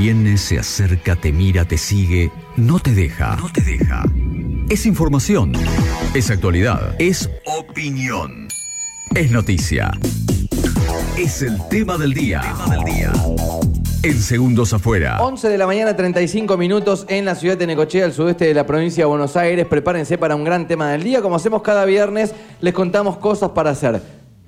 Viene, 0.00 0.38
se 0.38 0.58
acerca, 0.58 1.14
te 1.14 1.30
mira, 1.30 1.66
te 1.66 1.76
sigue, 1.76 2.32
no 2.56 2.78
te 2.78 2.94
deja. 2.94 3.36
No 3.36 3.50
te 3.52 3.60
deja. 3.60 4.02
Es 4.70 4.86
información. 4.86 5.52
Es 6.14 6.30
actualidad. 6.30 6.94
Es 6.98 7.28
opinión. 7.44 8.48
Es 9.14 9.30
noticia. 9.30 9.90
Es 11.18 11.42
el 11.42 11.58
tema 11.68 11.98
del 11.98 12.14
día. 12.14 12.40
Tema 12.40 12.76
del 12.76 12.84
día. 12.84 13.12
En 14.02 14.14
segundos 14.14 14.72
afuera. 14.72 15.20
11 15.20 15.50
de 15.50 15.58
la 15.58 15.66
mañana, 15.66 15.94
35 15.94 16.56
minutos 16.56 17.04
en 17.10 17.26
la 17.26 17.34
ciudad 17.34 17.58
de 17.58 17.66
Necochea, 17.66 18.06
al 18.06 18.14
sudeste 18.14 18.46
de 18.46 18.54
la 18.54 18.64
provincia 18.64 19.04
de 19.04 19.06
Buenos 19.06 19.36
Aires. 19.36 19.66
Prepárense 19.66 20.16
para 20.16 20.34
un 20.34 20.44
gran 20.44 20.66
tema 20.66 20.92
del 20.92 21.02
día. 21.02 21.20
Como 21.20 21.36
hacemos 21.36 21.60
cada 21.60 21.84
viernes, 21.84 22.34
les 22.62 22.72
contamos 22.72 23.18
cosas 23.18 23.50
para 23.50 23.68
hacer, 23.68 24.00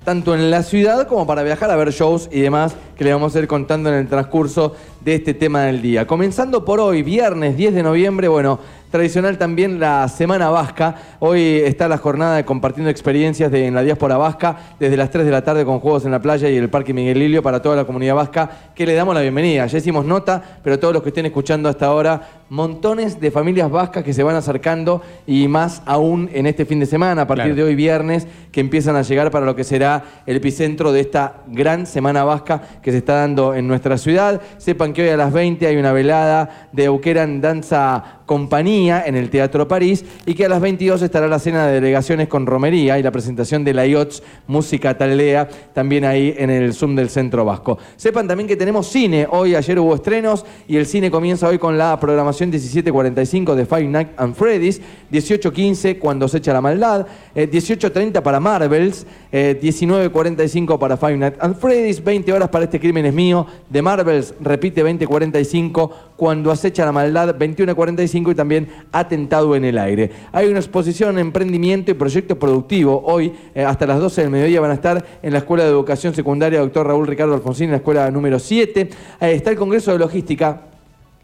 tanto 0.03 0.35
en 0.35 0.51
la 0.51 0.63
ciudad 0.63 1.07
como 1.07 1.25
para 1.25 1.43
viajar 1.43 1.71
a 1.71 1.75
ver 1.75 1.91
shows 1.91 2.29
y 2.31 2.41
demás 2.41 2.75
que 2.97 3.03
le 3.03 3.13
vamos 3.13 3.35
a 3.35 3.39
ir 3.39 3.47
contando 3.47 3.89
en 3.89 3.95
el 3.95 4.07
transcurso 4.07 4.75
de 5.01 5.15
este 5.15 5.33
tema 5.33 5.63
del 5.63 5.81
día. 5.81 6.05
Comenzando 6.05 6.63
por 6.63 6.79
hoy, 6.79 7.01
viernes 7.03 7.57
10 7.57 7.73
de 7.73 7.83
noviembre, 7.83 8.27
bueno, 8.27 8.59
tradicional 8.91 9.39
también 9.39 9.79
la 9.79 10.07
Semana 10.07 10.49
Vasca. 10.49 10.95
Hoy 11.19 11.41
está 11.65 11.87
la 11.87 11.97
jornada 11.97 12.35
de 12.35 12.45
compartiendo 12.45 12.91
experiencias 12.91 13.51
de, 13.51 13.65
en 13.65 13.73
la 13.73 13.81
diáspora 13.81 14.17
vasca 14.17 14.75
desde 14.79 14.97
las 14.97 15.09
3 15.09 15.25
de 15.25 15.31
la 15.31 15.43
tarde 15.43 15.65
con 15.65 15.79
juegos 15.79 16.05
en 16.05 16.11
la 16.11 16.21
playa 16.21 16.47
y 16.47 16.57
el 16.57 16.69
Parque 16.69 16.93
Miguel 16.93 17.17
Lilio 17.17 17.41
para 17.41 17.59
toda 17.59 17.75
la 17.75 17.85
comunidad 17.85 18.13
vasca 18.13 18.49
que 18.75 18.85
le 18.85 18.93
damos 18.93 19.15
la 19.15 19.21
bienvenida. 19.21 19.65
Ya 19.65 19.77
hicimos 19.79 20.05
nota, 20.05 20.59
pero 20.63 20.77
todos 20.77 20.93
los 20.93 21.01
que 21.01 21.09
estén 21.09 21.25
escuchando 21.25 21.69
hasta 21.69 21.87
ahora, 21.87 22.21
montones 22.53 23.19
de 23.19 23.31
familias 23.31 23.71
vascas 23.71 24.03
que 24.03 24.13
se 24.13 24.21
van 24.21 24.35
acercando 24.35 25.01
y 25.25 25.47
más 25.47 25.81
aún 25.87 26.29
en 26.33 26.45
este 26.45 26.65
fin 26.65 26.79
de 26.79 26.85
semana, 26.85 27.23
a 27.23 27.27
partir 27.27 27.45
Claro. 27.45 27.55
de 27.55 27.63
hoy 27.63 27.73
viernes, 27.73 28.27
que 28.51 28.59
empiezan 28.61 28.95
a 28.95 29.01
llegar 29.01 29.31
para 29.31 29.47
lo 29.47 29.55
que 29.55 29.63
será 29.63 30.03
el 30.27 30.35
epicentro 30.35 30.91
de 30.91 30.99
esta 30.99 31.37
gran 31.47 31.87
Semana 31.87 32.23
Vasca 32.23 32.61
que 32.83 32.91
se 32.91 32.99
está 32.99 33.15
dando 33.15 33.55
en 33.55 33.67
nuestra 33.67 33.97
ciudad. 33.97 34.39
Sepan 34.59 34.93
que 34.93 35.01
hoy 35.01 35.09
a 35.09 35.17
las 35.17 35.33
20 35.33 35.65
hay 35.65 35.77
una 35.77 35.91
velada 35.93 36.69
de 36.71 36.83
Euqueran 36.83 37.41
Danza 37.41 38.19
Compañía 38.27 39.03
en 39.05 39.15
el 39.15 39.31
Teatro 39.31 39.67
París 39.67 40.05
y 40.27 40.35
que 40.35 40.45
a 40.45 40.49
las 40.49 40.61
22 40.61 41.01
estará 41.01 41.27
la 41.27 41.39
cena 41.39 41.65
de 41.65 41.73
delegaciones 41.73 42.27
con 42.27 42.45
romería 42.45 42.99
y 42.99 43.03
la 43.03 43.11
presentación 43.11 43.63
de 43.63 43.73
la 43.73 43.85
IOTS 43.87 44.21
Música 44.47 44.95
Taldea 44.97 45.49
también 45.73 46.05
ahí 46.05 46.33
en 46.37 46.49
el 46.51 46.73
Zoom 46.73 46.95
del 46.95 47.09
Centro 47.09 47.43
Vasco. 47.43 47.79
Sepan 47.97 48.27
también 48.27 48.47
que 48.47 48.55
tenemos 48.55 48.87
cine. 48.87 49.27
Hoy, 49.29 49.55
ayer 49.55 49.79
hubo 49.79 49.95
estrenos 49.95 50.45
y 50.67 50.77
el 50.77 50.85
cine 50.85 51.09
comienza 51.09 51.47
hoy 51.47 51.57
con 51.57 51.77
la 51.77 51.99
programación 51.99 52.42
17.45 52.51 53.55
de 53.55 53.65
Five 53.65 53.85
Nights 53.85 54.11
and 54.17 54.35
Freddy's, 54.35 54.81
18.15 55.11 55.99
Cuando 55.99 56.27
se 56.27 56.41
la 56.51 56.61
maldad, 56.61 57.05
eh, 57.35 57.49
18.30 57.49 58.21
para 58.21 58.39
Marvels, 58.39 59.05
eh, 59.31 59.59
19.45 59.61 60.77
para 60.77 60.97
Five 60.97 61.17
Nights 61.17 61.37
and 61.39 61.55
Freddy's, 61.55 62.03
20 62.03 62.33
horas 62.33 62.49
para 62.49 62.65
Este 62.65 62.79
Crimen 62.79 63.05
es 63.05 63.13
Mío, 63.13 63.45
de 63.69 63.81
Marvels, 63.81 64.33
repite 64.39 64.83
20.45 64.83 65.89
Cuando 66.17 66.51
acecha 66.51 66.85
la 66.85 66.91
maldad, 66.91 67.35
21.45 67.37 68.31
y 68.31 68.35
también 68.35 68.67
Atentado 68.91 69.55
en 69.55 69.65
el 69.65 69.77
aire. 69.77 70.11
Hay 70.31 70.47
una 70.47 70.59
exposición, 70.59 71.17
emprendimiento 71.19 71.91
y 71.91 71.93
proyecto 71.93 72.37
productivo. 72.37 73.01
Hoy, 73.05 73.33
eh, 73.55 73.63
hasta 73.63 73.85
las 73.85 73.99
12 73.99 74.21
del 74.21 74.29
mediodía, 74.29 74.61
van 74.61 74.71
a 74.71 74.75
estar 74.75 75.05
en 75.21 75.33
la 75.33 75.39
Escuela 75.39 75.63
de 75.63 75.69
Educación 75.69 76.13
Secundaria 76.13 76.59
Doctor 76.59 76.87
Raúl 76.87 77.07
Ricardo 77.07 77.33
Alfonsín, 77.33 77.65
en 77.65 77.71
la 77.71 77.77
escuela 77.77 78.09
número 78.11 78.39
7. 78.39 78.81
Eh, 78.81 78.89
está 79.33 79.51
el 79.51 79.57
Congreso 79.57 79.91
de 79.91 79.99
Logística. 79.99 80.72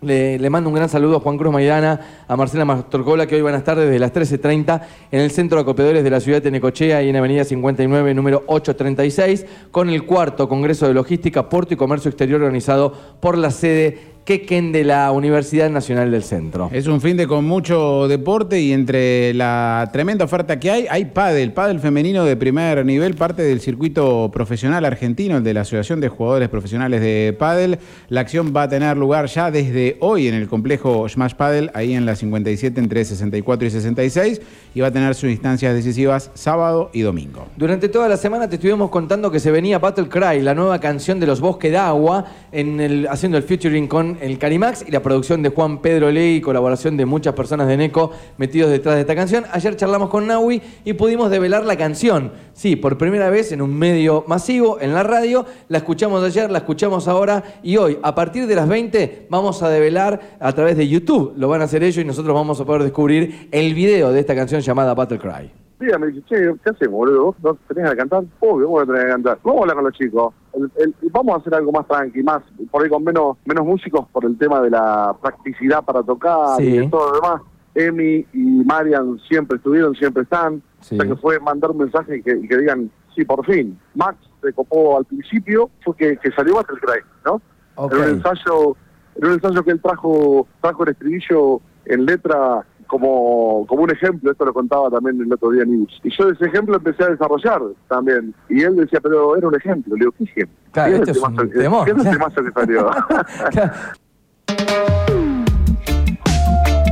Le, 0.02 0.50
mando 0.50 0.70
un 0.70 0.76
gran 0.76 0.88
saludo 0.88 1.18
a 1.18 1.20
Juan 1.20 1.38
Cruz 1.38 1.52
Maidana, 1.52 2.00
a 2.26 2.38
Marcela 2.38 2.64
Mastorcola, 2.64 3.28
que 3.28 3.36
hoy 3.36 3.42
van 3.42 3.56
a 3.56 3.58
estar 3.58 3.78
desde 3.78 4.00
las 4.00 4.14
13.30 4.14 4.82
en 5.12 5.20
el 5.20 5.30
Centro 5.30 5.58
de 5.58 5.64
Acopedores 5.64 6.06
de 6.06 6.10
la 6.10 6.22
Ciudad 6.22 6.42
de 6.42 6.52
Necochea 6.52 7.04
y 7.04 7.10
en 7.10 7.18
Avenida 7.18 7.44
59, 7.44 8.14
número 8.14 8.44
836, 8.48 9.46
con 9.72 9.90
el 9.90 10.06
cuarto 10.06 10.48
Congreso 10.48 10.88
de 10.88 10.94
Logística, 10.94 11.50
Puerto 11.50 11.74
y 11.74 11.78
Comercio 11.78 12.08
Exterior 12.08 12.42
organizado 12.42 12.94
por 13.20 13.38
la 13.38 13.52
sede 13.52 14.19
Quequén 14.30 14.72
de 14.72 14.84
la 14.84 15.12
Universidad 15.12 15.72
Nacional 15.72 16.12
del 16.12 16.22
Centro. 16.22 16.70
Es 16.72 16.86
un 16.86 17.02
fin 17.02 17.18
de 17.18 17.26
con 17.26 17.46
mucho 17.46 18.08
deporte 18.08 18.62
y 18.62 18.74
entre 18.74 19.34
la 19.34 19.90
tremenda 19.92 20.24
oferta 20.24 20.60
que 20.60 20.70
hay, 20.70 20.86
hay 20.88 21.06
pádel, 21.06 21.52
pádel 21.52 21.80
femenino 21.80 22.24
de 22.26 22.38
primer 22.38 22.86
nivel, 22.86 23.16
parte 23.16 23.42
del 23.42 23.60
circuito 23.60 24.30
profesional 24.32 24.86
argentino, 24.86 25.38
el 25.38 25.44
de 25.44 25.56
la 25.56 25.62
Asociación 25.62 26.00
de 26.00 26.10
Jugadores 26.10 26.48
Profesionales 26.48 27.02
de 27.02 27.36
Pádel. 27.40 27.80
La 28.10 28.22
acción 28.22 28.54
va 28.56 28.62
a 28.62 28.70
tener 28.70 28.98
lugar 28.98 29.26
ya 29.26 29.50
desde 29.50 29.98
hoy 30.00 30.28
en 30.28 30.36
el 30.36 30.48
complejo 30.48 31.10
Smash 31.10 31.34
Padel, 31.34 31.72
ahí 31.74 31.96
en 31.96 32.06
la 32.06 32.16
57 32.16 32.80
entre 32.80 33.04
64 33.04 33.68
y 33.68 33.72
66, 33.72 34.42
y 34.76 34.82
va 34.82 34.90
a 34.90 34.92
tener 34.92 35.16
sus 35.16 35.32
instancias 35.32 35.74
decisivas 35.74 36.30
sábado 36.36 36.92
y 36.94 37.02
domingo. 37.02 37.48
Durante 37.58 37.90
toda 37.90 38.08
la 38.08 38.18
semana 38.18 38.48
te 38.48 38.58
estuvimos 38.58 38.92
contando 38.92 39.32
que 39.32 39.40
se 39.40 39.50
venía 39.50 39.80
Battle 39.80 40.08
Cry, 40.08 40.44
la 40.44 40.54
nueva 40.54 40.80
canción 40.80 41.20
de 41.20 41.26
los 41.26 41.42
Bosques 41.42 41.72
de 41.72 41.80
Agua, 41.80 42.26
en 42.52 42.80
el, 42.80 43.08
haciendo 43.08 43.36
el 43.36 43.44
featuring 43.44 43.88
con 43.88 44.19
el 44.22 44.38
Carimax 44.38 44.86
y 44.88 44.92
la 44.92 45.02
producción 45.02 45.42
de 45.42 45.50
Juan 45.50 45.82
Pedro 45.82 46.12
Ley 46.12 46.38
y 46.38 46.42
colaboración 46.42 46.98
de 46.98 47.06
muchas 47.06 47.34
personas 47.34 47.68
de 47.68 47.78
Neco 47.78 48.12
metidos 48.38 48.72
detrás 48.72 48.96
de 48.96 49.02
esta 49.02 49.16
canción. 49.16 49.46
Ayer 49.52 49.76
charlamos 49.76 50.10
con 50.10 50.28
Naui 50.28 50.62
y 50.86 50.94
pudimos 50.94 51.30
develar 51.30 51.66
la 51.66 51.78
canción. 51.78 52.32
Sí, 52.54 52.76
por 52.76 52.98
primera 52.98 53.30
vez 53.30 53.52
en 53.52 53.62
un 53.62 53.74
medio 53.74 54.24
masivo, 54.28 54.80
en 54.80 54.94
la 54.94 55.04
radio. 55.04 55.46
La 55.68 55.80
escuchamos 55.80 56.24
ayer, 56.24 56.50
la 56.52 56.60
escuchamos 56.60 57.08
ahora 57.08 57.44
y 57.64 57.78
hoy, 57.78 57.98
a 58.02 58.16
partir 58.16 58.48
de 58.48 58.56
las 58.56 58.68
20, 58.68 59.28
vamos 59.30 59.64
a 59.64 59.70
develar 59.70 60.38
a 60.40 60.52
través 60.54 60.78
de 60.78 60.88
YouTube. 60.88 61.34
Lo 61.38 61.48
van 61.48 61.62
a 61.62 61.66
hacer 61.66 61.84
ellos 61.84 62.04
y 62.04 62.08
nosotros 62.08 62.34
vamos 62.34 62.60
a 62.60 62.66
poder 62.66 62.84
descubrir 62.84 63.50
el 63.52 63.74
video 63.74 64.12
de 64.12 64.20
esta 64.20 64.36
canción 64.36 64.62
llamada 64.62 64.94
Battle 64.94 65.20
Cry. 65.20 65.69
Mira, 65.80 65.98
me 65.98 66.08
dice, 66.08 66.22
che, 66.28 66.36
¿qué 66.64 66.70
hacemos, 66.72 66.96
boludo? 66.98 67.36
¿Vos 67.40 67.58
no 67.70 67.74
tenés 67.74 67.92
que 67.92 67.98
cantar? 67.98 68.24
Obvio, 68.42 68.68
vos 68.68 68.86
tenés 68.86 69.04
que 69.06 69.10
cantar. 69.12 69.40
Vamos 69.44 69.60
a 69.60 69.62
hablar 69.62 69.76
con 69.78 69.86
los 69.86 69.94
chicos. 69.94 70.34
El- 70.54 70.72
el- 70.78 70.96
vamos 71.12 71.36
a 71.36 71.40
hacer 71.40 71.56
algo 71.56 71.72
más 71.72 71.88
tranqui, 71.88 72.22
más, 72.22 72.42
por 72.70 72.84
ahí 72.84 72.90
con 72.90 73.04
menos, 73.04 73.38
menos 73.46 73.66
músicos 73.66 74.06
por 74.12 74.26
el 74.26 74.38
tema 74.38 74.62
de 74.62 74.72
la 74.72 75.16
practicidad 75.22 75.84
para 75.84 76.04
tocar 76.04 76.58
Sí. 76.58 76.64
y 76.64 76.78
de 76.80 76.88
todo 76.90 77.10
lo 77.12 77.16
demás. 77.22 77.42
Emi 77.76 78.26
y 78.34 78.64
Marian 78.66 79.20
siempre 79.30 79.56
estuvieron, 79.58 79.96
siempre 79.96 80.24
están. 80.24 80.62
Sí. 80.82 80.96
O 80.96 81.02
sea 81.02 81.08
que 81.10 81.16
fue 81.16 81.40
mandar 81.40 81.72
un 81.72 81.78
mensaje 81.78 82.18
y 82.18 82.24
que, 82.24 82.32
y 82.36 82.48
que 82.48 82.58
digan, 82.58 82.92
sí, 83.16 83.24
por 83.24 83.46
fin. 83.46 83.80
Max 83.96 84.18
se 84.42 84.52
copó 84.52 84.98
al 84.98 85.06
principio, 85.06 85.70
fue 85.86 85.96
que, 85.96 86.18
que 86.18 86.32
salió 86.32 86.56
Battle 86.56 86.78
Cry, 86.82 87.00
¿no? 87.26 87.42
Ok. 87.76 87.94
En 87.94 88.00
un 88.00 88.10
ensayo, 88.16 88.76
en 89.16 89.26
un 89.28 89.32
ensayo 89.34 89.64
que 89.64 89.72
él 89.72 89.82
trajo, 89.82 90.46
trajo 90.62 90.84
el 90.84 90.90
estribillo 90.90 91.62
en 91.86 92.06
letra 92.06 92.66
como, 92.90 93.66
como 93.68 93.84
un 93.84 93.92
ejemplo, 93.92 94.32
esto 94.32 94.44
lo 94.46 94.52
contaba 94.54 94.90
también 94.90 95.22
el 95.22 95.32
otro 95.32 95.52
día 95.52 95.64
News. 95.64 96.02
Y 96.04 96.10
yo 96.18 96.26
de 96.26 96.34
ese 96.34 96.46
ejemplo 96.48 96.76
empecé 96.76 97.04
a 97.04 97.10
desarrollar 97.10 97.62
también. 97.88 98.34
Y 98.50 98.64
él 98.64 98.76
decía, 98.76 99.00
pero 99.02 99.38
era 99.38 99.48
un 99.48 99.56
ejemplo. 99.56 99.96
Le 99.96 100.00
digo, 100.02 100.12
¿qué 100.18 100.24
ejemplo? 100.24 100.56
Claro, 100.72 100.94
¿Qué 100.94 100.98
este 101.00 101.12
es 101.12 101.18
un 101.20 101.36
temazo 101.36 101.50
que- 101.52 101.60
temón. 101.60 101.86
¿Qué 101.86 101.92
es 101.92 101.98
el 101.98 102.04
temazo 102.12 102.44
que 102.44 102.52
salió? 102.52 102.90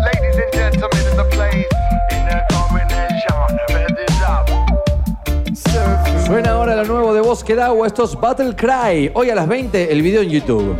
Ladies 0.05 0.37
and 0.37 0.51
gentlemen 0.53 1.03
in 1.11 1.17
the 1.17 1.25
place, 1.31 1.67
in 2.11 2.21
the 2.29 2.37
combination, 2.53 3.49
ready 3.69 4.05
up. 4.23 4.45
Suena 6.27 6.51
ahora 6.51 6.75
lo 6.75 6.85
nuevo 6.85 7.11
de 7.13 7.21
Bosque 7.21 7.55
de 7.55 7.63
Agua, 7.63 7.87
esto 7.87 8.03
es 8.03 8.15
Battle 8.19 8.55
Cry. 8.55 9.09
Hoy 9.15 9.29
a 9.31 9.35
las 9.35 9.47
20 9.47 9.91
el 9.91 10.01
video 10.03 10.21
en 10.21 10.29
YouTube. 10.29 10.75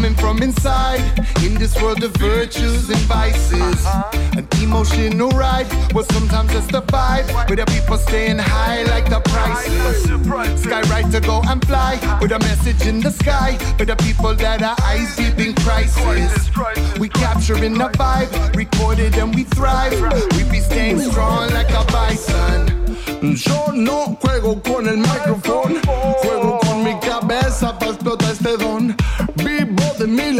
But 0.00 0.08
this 0.08 0.16
about 0.16 0.40
to 0.40 0.40
cry, 0.40 0.40
coming 0.40 0.40
from 0.40 0.42
inside. 0.42 1.44
In 1.44 1.54
this 1.54 1.80
world 1.80 2.02
of 2.02 2.12
virtues 2.12 2.88
and 2.88 3.00
vices, 3.00 3.84
uh-huh. 3.84 4.38
an 4.38 4.48
emotional 4.62 5.30
ride 5.30 5.66
was 5.92 6.06
sometimes 6.08 6.52
just 6.52 6.72
a 6.72 6.80
vibe. 6.80 7.48
With 7.48 7.58
the 7.58 7.66
people 7.66 7.98
staying 7.98 8.38
high 8.38 8.82
like 8.84 9.08
the 9.10 9.20
prices. 9.20 10.62
Sky 10.62 10.80
right 10.82 11.10
to 11.12 11.20
go 11.20 11.42
and 11.46 11.64
fly 11.66 11.98
uh-huh. 12.02 12.18
with 12.22 12.32
a 12.32 12.38
message 12.38 12.86
in 12.86 13.00
the 13.00 13.10
sky. 13.10 13.58
For 13.76 13.84
the 13.84 13.96
people 13.96 14.34
that 14.34 14.62
are 14.62 14.76
eyes 14.82 15.16
deep 15.16 15.38
in 15.38 15.54
crisis. 15.54 16.50
We 16.98 17.08
capturing 17.08 17.74
the 17.74 17.88
vibe, 17.90 18.56
recorded 18.56 19.16
and 19.16 19.34
we 19.34 19.44
thrive. 19.44 19.92
We 20.36 20.44
be 20.50 20.60
staying 20.60 21.00
strong 21.00 21.50
like 21.50 21.70
a 21.70 21.84
bison. 21.92 22.80
Yo 23.22 23.72
no 23.72 24.16
juego 24.20 24.62
con 24.62 24.88
el 24.88 24.96
micrófono, 24.96 25.80
juego 26.22 26.59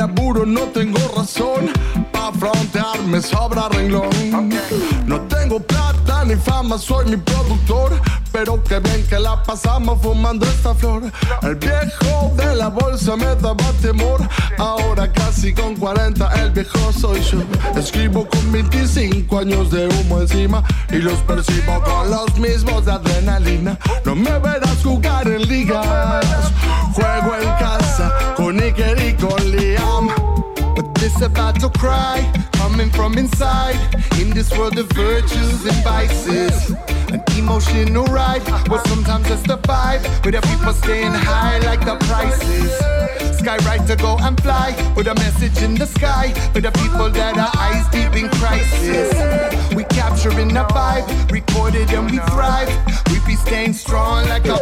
laburo, 0.00 0.46
no 0.46 0.62
tengo 0.72 0.98
razón. 1.14 1.70
Pa' 2.10 2.32
frontear 2.32 2.98
me 3.06 3.20
sobra 3.20 3.68
renglón. 3.68 4.08
No 5.06 5.20
tengo 5.22 5.60
plata 5.60 6.24
ni 6.24 6.36
fama, 6.36 6.78
soy 6.78 7.04
mi 7.10 7.16
productor. 7.18 8.00
Pero 8.32 8.62
que 8.62 8.78
bien 8.78 9.06
que 9.06 9.18
la 9.18 9.42
pasamos 9.42 10.00
fumando 10.00 10.46
esta 10.46 10.74
flor. 10.74 11.02
El 11.42 11.56
viejo 11.56 12.32
de 12.36 12.54
la 12.54 12.68
bolsa 12.68 13.16
me 13.16 13.26
daba 13.36 13.72
temor. 13.82 14.20
Ahora 14.58 15.10
casi 15.12 15.52
con 15.52 15.76
40, 15.76 16.32
el 16.42 16.50
viejo 16.50 16.92
soy 16.92 17.20
yo. 17.22 17.38
Escribo 17.76 18.26
con 18.28 18.52
25 18.52 19.38
años 19.38 19.70
de 19.70 19.88
humo 19.88 20.20
encima. 20.20 20.62
Y 20.90 20.96
los 20.96 21.18
percibo 21.20 21.82
con 21.82 22.10
los 22.10 22.38
mismos 22.38 22.84
de 22.84 22.92
adrenalina. 22.92 23.78
No 24.04 24.14
me 24.14 24.38
verás 24.38 24.82
jugar 24.82 25.26
en 25.26 25.42
ligas. 25.48 26.24
Juego 26.94 27.34
en 27.36 27.48
casa 27.58 28.12
con 28.36 28.60
Iker 28.60 28.98
y 29.00 29.14
con 29.14 29.50
Liam. 29.50 30.08
But 30.74 30.94
this 30.94 31.20
about 31.20 31.60
to 31.60 31.70
cry, 31.70 32.24
coming 32.52 32.90
from 32.90 33.18
inside. 33.18 33.78
In 34.20 34.30
this 34.30 34.50
world 34.56 34.78
of 34.78 34.88
virtues 34.92 35.66
and 35.66 35.84
vices, 35.84 36.74
emotional 37.40 38.04
ride 38.06 38.42
was 38.68 38.82
sometimes 38.88 39.26
just 39.28 39.48
a 39.48 39.56
vibe. 39.56 40.02
With 40.24 40.34
the 40.34 40.42
people 40.42 40.72
staying 40.72 41.12
high 41.12 41.58
like 41.60 41.82
the 41.84 41.96
prices. 42.06 42.72
Sky 43.38 43.56
right 43.68 43.84
to 43.86 43.96
go 43.96 44.18
and 44.20 44.38
fly 44.42 44.68
with 44.94 45.06
a 45.06 45.14
message 45.14 45.62
in 45.62 45.74
the 45.74 45.86
sky 45.86 46.32
for 46.52 46.60
the 46.60 46.70
people 46.82 47.08
that 47.08 47.38
are 47.38 47.52
eyes 47.56 47.86
deep 47.88 48.12
in 48.22 48.28
crisis. 48.38 49.08
We 49.74 49.84
capturing 49.84 50.48
the 50.48 50.64
vibe, 50.76 51.06
recorded 51.32 51.90
and 51.90 52.10
we 52.10 52.18
thrive. 52.30 52.70
We 53.10 53.18
be 53.26 53.36
staying 53.36 53.72
strong 53.72 54.28
like 54.28 54.44
a 54.44 54.58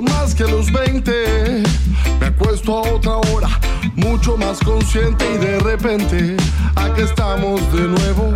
más 0.00 0.34
que 0.34 0.44
los 0.44 0.72
20. 0.72 1.62
Me 2.20 2.26
acuesto 2.26 2.78
a 2.78 2.92
otra 2.92 3.16
hora, 3.16 3.48
mucho 3.94 4.36
más 4.36 4.58
consciente 4.60 5.24
y 5.34 5.38
de 5.38 5.58
repente 5.58 6.36
aquí 6.76 7.02
estamos 7.02 7.60
de 7.72 7.82
nuevo. 7.82 8.32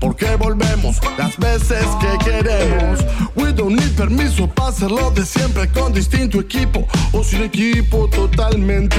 Porque 0.00 0.34
volvemos 0.36 0.98
las 1.18 1.36
veces 1.36 1.84
que 2.00 2.30
queremos. 2.30 3.00
We 3.36 3.52
don't 3.52 3.78
need 3.78 3.94
permiso 3.96 4.48
para 4.48 4.70
hacerlo 4.70 5.10
de 5.10 5.26
siempre 5.26 5.68
con 5.68 5.92
distinto 5.92 6.40
equipo 6.40 6.86
o 7.12 7.22
sin 7.22 7.42
equipo 7.42 8.08
totalmente. 8.08 8.96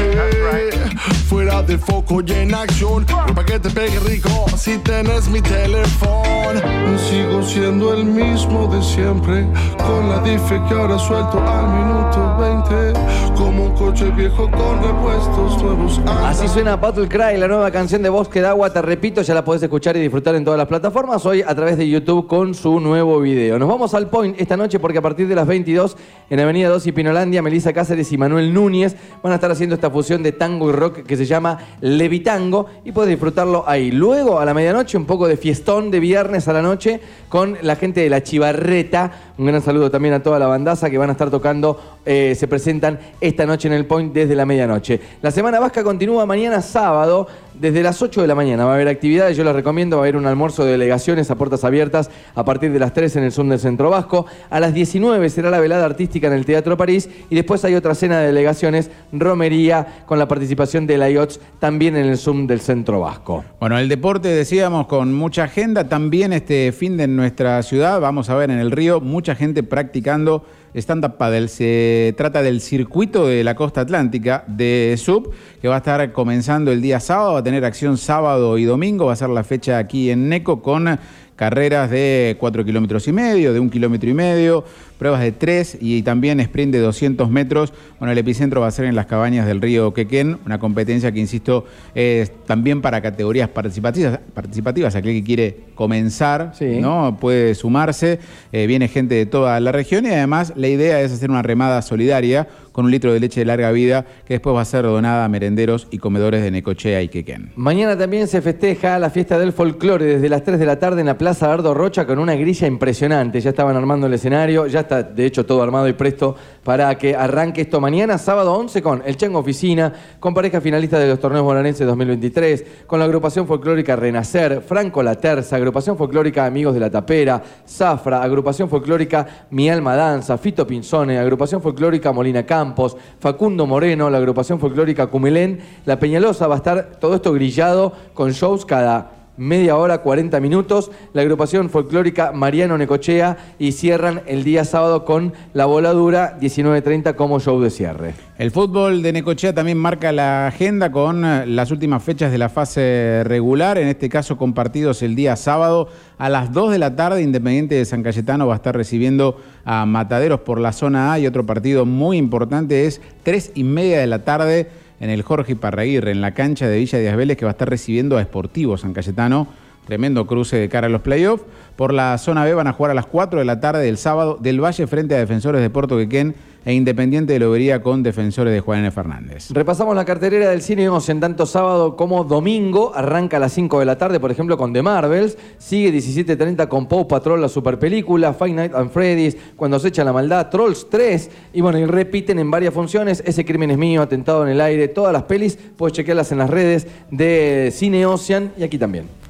Fuera 1.27 1.63
de 1.63 1.79
foco 1.79 2.21
y 2.25 2.31
en 2.31 2.53
acción. 2.53 3.05
Para 3.05 3.43
que 3.43 3.59
te 3.59 3.71
pegue 3.71 3.99
rico 4.01 4.45
si 4.55 4.77
tenés 4.77 5.27
mi 5.27 5.41
teléfono. 5.41 6.61
Sigo 7.09 7.41
siendo 7.41 7.95
el 7.95 8.05
mismo 8.05 8.67
de 8.67 8.83
siempre. 8.83 9.47
Con 9.77 10.07
la 10.07 10.19
dife 10.19 10.61
que 10.69 10.75
ahora 10.75 10.99
suelto 10.99 11.41
al 11.41 11.67
minuto 11.67 12.37
20. 12.37 13.35
Como 13.35 13.65
un 13.65 13.75
coche 13.75 14.11
viejo 14.11 14.51
con 14.51 14.83
repuestos 14.83 15.63
nuevos. 15.63 15.99
Así 16.25 16.47
suena 16.47 16.75
Battle 16.75 17.07
Cry, 17.07 17.37
la 17.37 17.47
nueva 17.47 17.71
canción 17.71 18.03
de 18.03 18.09
Bosque 18.09 18.39
de 18.39 18.47
Agua. 18.47 18.71
Te 18.71 18.83
repito, 18.83 19.23
ya 19.23 19.33
la 19.33 19.43
podés 19.43 19.63
escuchar 19.63 19.97
y 19.97 20.01
disfrutar 20.01 20.35
en 20.35 20.45
todas 20.45 20.59
las 20.59 20.67
plataformas. 20.67 20.90
Hoy 20.93 21.41
a 21.41 21.55
través 21.55 21.77
de 21.77 21.87
YouTube 21.87 22.27
con 22.27 22.53
su 22.53 22.81
nuevo 22.81 23.21
video. 23.21 23.57
Nos 23.57 23.69
vamos 23.69 23.93
al 23.93 24.09
point 24.09 24.35
esta 24.37 24.57
noche 24.57 24.77
porque 24.77 24.97
a 24.97 25.01
partir 25.01 25.25
de 25.25 25.35
las 25.35 25.47
22 25.47 25.95
en 26.29 26.39
Avenida 26.41 26.67
2 26.67 26.85
y 26.87 26.91
Pinolandia, 26.91 27.41
Melissa 27.41 27.71
Cáceres 27.71 28.11
y 28.11 28.17
Manuel 28.17 28.53
Núñez 28.53 28.97
van 29.23 29.31
a 29.31 29.35
estar 29.35 29.49
haciendo 29.49 29.75
esta 29.75 29.89
fusión 29.89 30.21
de 30.21 30.33
tango 30.33 30.69
y 30.69 30.73
rock 30.73 31.03
que 31.03 31.15
se 31.15 31.25
llama 31.25 31.59
Levitango 31.79 32.65
y 32.83 32.91
puedes 32.91 33.09
disfrutarlo 33.09 33.63
ahí. 33.67 33.89
Luego 33.89 34.39
a 34.39 34.43
la 34.43 34.53
medianoche 34.53 34.97
un 34.97 35.05
poco 35.05 35.29
de 35.29 35.37
fiestón 35.37 35.91
de 35.91 36.01
viernes 36.01 36.49
a 36.49 36.53
la 36.53 36.61
noche 36.61 36.99
con 37.29 37.57
la 37.61 37.77
gente 37.77 38.01
de 38.01 38.09
la 38.09 38.21
Chivarreta. 38.21 39.11
Un 39.37 39.45
gran 39.45 39.61
saludo 39.61 39.89
también 39.89 40.13
a 40.13 40.21
toda 40.21 40.39
la 40.39 40.47
bandaza 40.47 40.89
que 40.89 40.97
van 40.97 41.09
a 41.09 41.13
estar 41.13 41.29
tocando, 41.29 41.99
eh, 42.05 42.35
se 42.37 42.49
presentan 42.49 42.99
esta 43.21 43.45
noche 43.45 43.69
en 43.69 43.73
el 43.75 43.85
Point 43.85 44.13
desde 44.13 44.35
la 44.35 44.45
medianoche. 44.45 44.99
La 45.21 45.31
Semana 45.31 45.59
Vasca 45.59 45.83
continúa 45.83 46.25
mañana 46.25 46.61
sábado 46.61 47.27
desde 47.61 47.83
las 47.83 48.01
8 48.01 48.21
de 48.21 48.27
la 48.27 48.33
mañana. 48.33 48.65
Va 48.65 48.71
a 48.71 48.75
haber 48.75 48.87
actividades, 48.87 49.37
yo 49.37 49.43
les 49.43 49.53
recomiendo, 49.53 49.97
va 49.97 50.01
a 50.01 50.05
haber 50.05 50.17
un 50.17 50.25
almuerzo 50.25 50.65
de 50.65 50.71
delegaciones 50.71 51.29
a 51.29 51.35
puertas 51.35 51.63
abiertas 51.63 52.09
a 52.33 52.43
partir 52.43 52.73
de 52.73 52.79
las 52.79 52.91
3 52.91 53.17
en 53.17 53.23
el 53.23 53.31
Zoom 53.31 53.49
del 53.49 53.59
Centro 53.59 53.91
Vasco. 53.91 54.25
A 54.49 54.59
las 54.59 54.73
19 54.73 55.29
será 55.29 55.51
la 55.51 55.59
velada 55.59 55.85
artística 55.85 56.25
en 56.25 56.33
el 56.33 56.43
Teatro 56.43 56.75
París 56.75 57.07
y 57.29 57.35
después 57.35 57.63
hay 57.63 57.75
otra 57.75 57.93
cena 57.93 58.19
de 58.19 58.25
delegaciones, 58.25 58.89
romería, 59.11 60.03
con 60.07 60.17
la 60.17 60.27
participación 60.27 60.87
de 60.87 60.97
la 60.97 61.11
IOTS 61.11 61.39
también 61.59 61.95
en 61.95 62.07
el 62.07 62.17
Zoom 62.17 62.47
del 62.47 62.61
Centro 62.61 62.99
Vasco. 62.99 63.45
Bueno, 63.59 63.77
el 63.77 63.87
deporte 63.87 64.29
decíamos 64.29 64.87
con 64.87 65.13
mucha 65.13 65.43
agenda. 65.43 65.87
También 65.87 66.33
este 66.33 66.71
fin 66.71 66.97
de 66.97 67.07
nuestra 67.07 67.61
ciudad 67.61 68.01
vamos 68.01 68.31
a 68.31 68.35
ver 68.35 68.49
en 68.49 68.57
el 68.57 68.71
río 68.71 69.01
mucha 69.01 69.35
gente 69.35 69.61
practicando 69.61 70.43
stand-up 70.75 71.17
paddle. 71.17 71.47
Se 71.47 72.13
trata 72.17 72.41
del 72.41 72.61
circuito 72.61 73.27
de 73.27 73.43
la 73.43 73.55
costa 73.55 73.81
atlántica 73.81 74.43
de 74.47 74.95
SUB, 74.97 75.31
que 75.61 75.67
va 75.67 75.75
a 75.75 75.77
estar 75.79 76.11
comenzando 76.11 76.71
el 76.71 76.81
día 76.81 76.99
sábado, 76.99 77.33
va 77.33 77.39
a 77.39 77.43
tener 77.43 77.65
acción 77.65 77.97
sábado 77.97 78.57
y 78.57 78.63
domingo, 78.65 79.05
va 79.05 79.13
a 79.13 79.17
ser 79.17 79.29
la 79.29 79.43
fecha 79.43 79.77
aquí 79.77 80.09
en 80.09 80.29
Neco 80.29 80.61
con 80.61 80.99
carreras 81.35 81.89
de 81.89 82.37
4 82.39 82.63
kilómetros 82.63 83.07
y 83.07 83.11
medio, 83.11 83.51
de 83.51 83.59
un 83.59 83.69
kilómetro 83.69 84.09
y 84.09 84.13
medio, 84.13 84.63
pruebas 85.01 85.21
de 85.21 85.31
3 85.31 85.79
y 85.81 86.03
también 86.03 86.39
sprint 86.39 86.71
de 86.71 86.77
200 86.77 87.27
metros. 87.31 87.73
Bueno, 87.97 88.11
el 88.11 88.17
epicentro 88.19 88.61
va 88.61 88.67
a 88.67 88.71
ser 88.71 88.85
en 88.85 88.93
las 88.95 89.07
cabañas 89.07 89.47
del 89.47 89.59
río 89.59 89.95
Quequén, 89.95 90.37
una 90.45 90.59
competencia 90.59 91.11
que, 91.11 91.19
insisto, 91.19 91.65
es 91.95 92.31
también 92.45 92.83
para 92.83 93.01
categorías 93.01 93.49
participativas, 93.49 94.19
participativas 94.35 94.95
aquel 94.95 95.13
que 95.13 95.23
quiere 95.23 95.57
comenzar, 95.73 96.51
Sí. 96.53 96.77
¿no? 96.79 97.17
puede 97.19 97.55
sumarse, 97.55 98.19
Eh, 98.51 98.67
viene 98.67 98.87
gente 98.89 99.15
de 99.15 99.25
toda 99.25 99.59
la 99.59 99.71
región 99.71 100.05
y 100.05 100.09
además 100.09 100.53
la 100.55 100.67
idea 100.67 101.01
es 101.01 101.11
hacer 101.13 101.31
una 101.31 101.41
remada 101.41 101.81
solidaria 101.81 102.47
con 102.73 102.85
un 102.85 102.91
litro 102.91 103.11
de 103.13 103.19
leche 103.19 103.39
de 103.41 103.45
larga 103.45 103.71
vida 103.71 104.05
que 104.27 104.35
después 104.35 104.55
va 104.55 104.61
a 104.61 104.65
ser 104.65 104.83
donada 104.83 105.25
a 105.25 105.29
merenderos 105.29 105.87
y 105.89 105.97
comedores 105.97 106.43
de 106.43 106.51
Necochea 106.51 107.01
y 107.01 107.07
Quequén. 107.07 107.51
Mañana 107.55 107.97
también 107.97 108.27
se 108.27 108.41
festeja 108.41 108.99
la 108.99 109.09
fiesta 109.09 109.39
del 109.39 109.51
folclore 109.51 110.05
desde 110.05 110.29
las 110.29 110.43
3 110.43 110.59
de 110.59 110.65
la 110.65 110.77
tarde 110.79 111.01
en 111.01 111.07
la 111.07 111.17
Plaza 111.17 111.51
Ardo 111.51 111.73
Rocha 111.73 112.05
con 112.05 112.19
una 112.19 112.35
grilla 112.35 112.67
impresionante. 112.67 113.39
Ya 113.41 113.49
estaban 113.49 113.75
armando 113.75 114.07
el 114.07 114.13
escenario, 114.13 114.67
ya 114.67 114.81
está 114.91 115.03
de 115.03 115.25
hecho 115.25 115.45
todo 115.45 115.63
armado 115.63 115.87
y 115.87 115.93
presto 115.93 116.35
para 116.63 116.95
que 116.97 117.15
arranque 117.15 117.61
esto 117.61 117.79
mañana, 117.79 118.17
sábado 118.17 118.53
11, 118.53 118.81
con 118.81 119.01
el 119.05 119.15
Chango 119.15 119.39
Oficina, 119.39 119.93
con 120.19 120.33
pareja 120.33 120.59
finalista 120.59 120.99
de 120.99 121.07
los 121.07 121.19
torneos 121.19 121.43
bonaerenses 121.43 121.87
2023, 121.87 122.65
con 122.85 122.99
la 122.99 123.05
agrupación 123.05 123.47
folclórica 123.47 123.95
Renacer, 123.95 124.61
Franco 124.61 125.01
La 125.01 125.15
Terza, 125.15 125.55
agrupación 125.55 125.97
folclórica 125.97 126.45
Amigos 126.45 126.73
de 126.73 126.81
la 126.81 126.89
Tapera, 126.89 127.41
Zafra, 127.67 128.21
agrupación 128.21 128.69
folclórica 128.69 129.45
Mi 129.49 129.69
Alma 129.69 129.95
Danza, 129.95 130.37
Fito 130.37 130.67
Pinzone, 130.67 131.17
agrupación 131.17 131.61
folclórica 131.61 132.11
Molina 132.11 132.45
Campos, 132.45 132.97
Facundo 133.19 133.65
Moreno, 133.65 134.09
la 134.09 134.17
agrupación 134.17 134.59
folclórica 134.59 135.07
Cumelén, 135.07 135.59
La 135.85 135.99
Peñalosa, 135.99 136.47
va 136.47 136.55
a 136.55 136.57
estar 136.57 136.91
todo 136.99 137.15
esto 137.15 137.33
grillado 137.33 137.93
con 138.13 138.31
shows 138.31 138.65
cada 138.65 139.20
media 139.37 139.77
hora, 139.77 139.99
40 139.99 140.39
minutos, 140.39 140.91
la 141.13 141.21
agrupación 141.21 141.69
folclórica 141.69 142.31
Mariano 142.31 142.77
Necochea 142.77 143.37
y 143.57 143.71
cierran 143.71 144.21
el 144.27 144.43
día 144.43 144.65
sábado 144.65 145.05
con 145.05 145.33
La 145.53 145.65
Voladura, 145.65 146.37
19.30 146.39 147.15
como 147.15 147.39
show 147.39 147.59
de 147.61 147.69
cierre. 147.69 148.13
El 148.37 148.51
fútbol 148.51 149.01
de 149.01 149.13
Necochea 149.13 149.53
también 149.53 149.77
marca 149.77 150.11
la 150.11 150.47
agenda 150.47 150.91
con 150.91 151.23
eh, 151.23 151.45
las 151.45 151.71
últimas 151.71 152.03
fechas 152.03 152.31
de 152.31 152.37
la 152.37 152.49
fase 152.49 153.23
regular, 153.23 153.77
en 153.77 153.87
este 153.87 154.09
caso 154.09 154.37
compartidos 154.37 155.01
el 155.03 155.15
día 155.15 155.35
sábado 155.35 155.89
a 156.17 156.29
las 156.29 156.51
2 156.51 156.71
de 156.71 156.79
la 156.79 156.95
tarde. 156.95 157.21
Independiente 157.21 157.75
de 157.75 157.85
San 157.85 158.03
Cayetano 158.03 158.47
va 158.47 158.53
a 158.53 158.57
estar 158.57 158.75
recibiendo 158.75 159.37
a 159.63 159.85
Mataderos 159.85 160.41
por 160.41 160.59
la 160.59 160.71
zona 160.71 161.13
A 161.13 161.19
y 161.19 161.27
otro 161.27 161.45
partido 161.45 161.85
muy 161.85 162.17
importante 162.17 162.85
es 162.85 163.01
3 163.23 163.51
y 163.55 163.63
media 163.63 163.99
de 163.99 164.07
la 164.07 164.23
tarde 164.23 164.69
en 165.01 165.09
el 165.09 165.23
Jorge 165.23 165.55
Parraguirre, 165.55 166.11
en 166.11 166.21
la 166.21 166.33
cancha 166.33 166.69
de 166.69 166.77
Villa 166.77 166.99
Díaz 166.99 167.17
Vélez, 167.17 167.35
que 167.35 167.43
va 167.43 167.51
a 167.51 167.53
estar 167.53 167.69
recibiendo 167.69 168.17
a 168.17 168.23
Sportivo 168.23 168.77
San 168.77 168.93
Cayetano. 168.93 169.47
Tremendo 169.85 170.27
cruce 170.27 170.57
de 170.57 170.69
cara 170.69 170.87
a 170.87 170.89
los 170.91 171.01
playoffs. 171.01 171.43
Por 171.75 171.91
la 171.91 172.19
zona 172.19 172.45
B 172.45 172.53
van 172.53 172.67
a 172.67 172.73
jugar 172.73 172.91
a 172.91 172.93
las 172.93 173.07
4 173.07 173.39
de 173.39 173.45
la 173.45 173.59
tarde 173.59 173.83
del 173.83 173.97
sábado 173.97 174.37
del 174.39 174.63
Valle 174.63 174.85
frente 174.85 175.15
a 175.15 175.17
Defensores 175.17 175.59
de 175.59 175.71
Puerto 175.71 175.97
Quequén 175.97 176.35
e 176.65 176.73
Independiente 176.73 177.33
de 177.33 177.39
Lobería 177.39 177.81
con 177.81 178.03
Defensores 178.03 178.53
de 178.53 178.59
Juan 178.59 178.79
N. 178.79 178.91
Fernández. 178.91 179.49
Repasamos 179.51 179.95
la 179.95 180.05
cartelera 180.05 180.49
del 180.49 180.61
cine 180.61 180.89
en 181.07 181.19
tanto 181.19 181.45
sábado 181.45 181.95
como 181.95 182.23
domingo. 182.23 182.91
Arranca 182.93 183.37
a 183.37 183.39
las 183.39 183.53
5 183.53 183.79
de 183.79 183.85
la 183.85 183.97
tarde, 183.97 184.19
por 184.19 184.31
ejemplo, 184.31 184.57
con 184.57 184.73
The 184.73 184.81
Marvels. 184.81 185.37
Sigue 185.57 185.91
17.30 185.91 186.67
con 186.67 186.87
Paw 186.87 187.07
Patrol, 187.07 187.41
la 187.41 187.49
superpelícula. 187.49 188.33
Five 188.33 188.53
Nights 188.53 188.75
at 188.75 188.89
Freddy's, 188.89 189.37
Cuando 189.55 189.79
se 189.79 189.89
echa 189.89 190.03
la 190.03 190.13
maldad. 190.13 190.49
Trolls 190.49 190.87
3. 190.89 191.29
Y 191.53 191.61
bueno, 191.61 191.79
y 191.79 191.85
repiten 191.85 192.39
en 192.39 192.51
varias 192.51 192.73
funciones. 192.73 193.23
Ese 193.25 193.45
crimen 193.45 193.71
es 193.71 193.77
mío, 193.77 194.01
Atentado 194.01 194.43
en 194.43 194.49
el 194.49 194.61
aire. 194.61 194.87
Todas 194.87 195.13
las 195.13 195.23
pelis 195.23 195.57
puedes 195.77 195.95
chequearlas 195.95 196.31
en 196.31 196.37
las 196.39 196.49
redes 196.49 196.87
de 197.09 197.71
Cine 197.73 198.05
Ocean 198.05 198.51
y 198.57 198.63
aquí 198.63 198.77
también. 198.77 199.20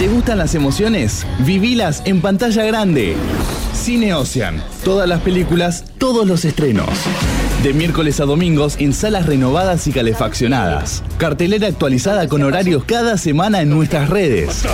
¿Te 0.00 0.08
gustan 0.08 0.38
las 0.38 0.54
emociones? 0.54 1.26
Vivilas 1.40 2.00
en 2.06 2.22
pantalla 2.22 2.64
grande. 2.64 3.16
Cine 3.74 4.14
Ocean. 4.14 4.62
Todas 4.82 5.06
las 5.06 5.20
películas, 5.20 5.84
todos 5.98 6.26
los 6.26 6.46
estrenos. 6.46 6.88
De 7.62 7.74
miércoles 7.74 8.18
a 8.18 8.24
domingos 8.24 8.76
en 8.78 8.94
salas 8.94 9.26
renovadas 9.26 9.86
y 9.88 9.92
calefaccionadas. 9.92 11.02
Cartelera 11.18 11.66
actualizada 11.66 12.28
con 12.28 12.42
horarios 12.42 12.84
cada 12.84 13.18
semana 13.18 13.60
en 13.60 13.68
nuestras 13.68 14.08
redes. 14.08 14.64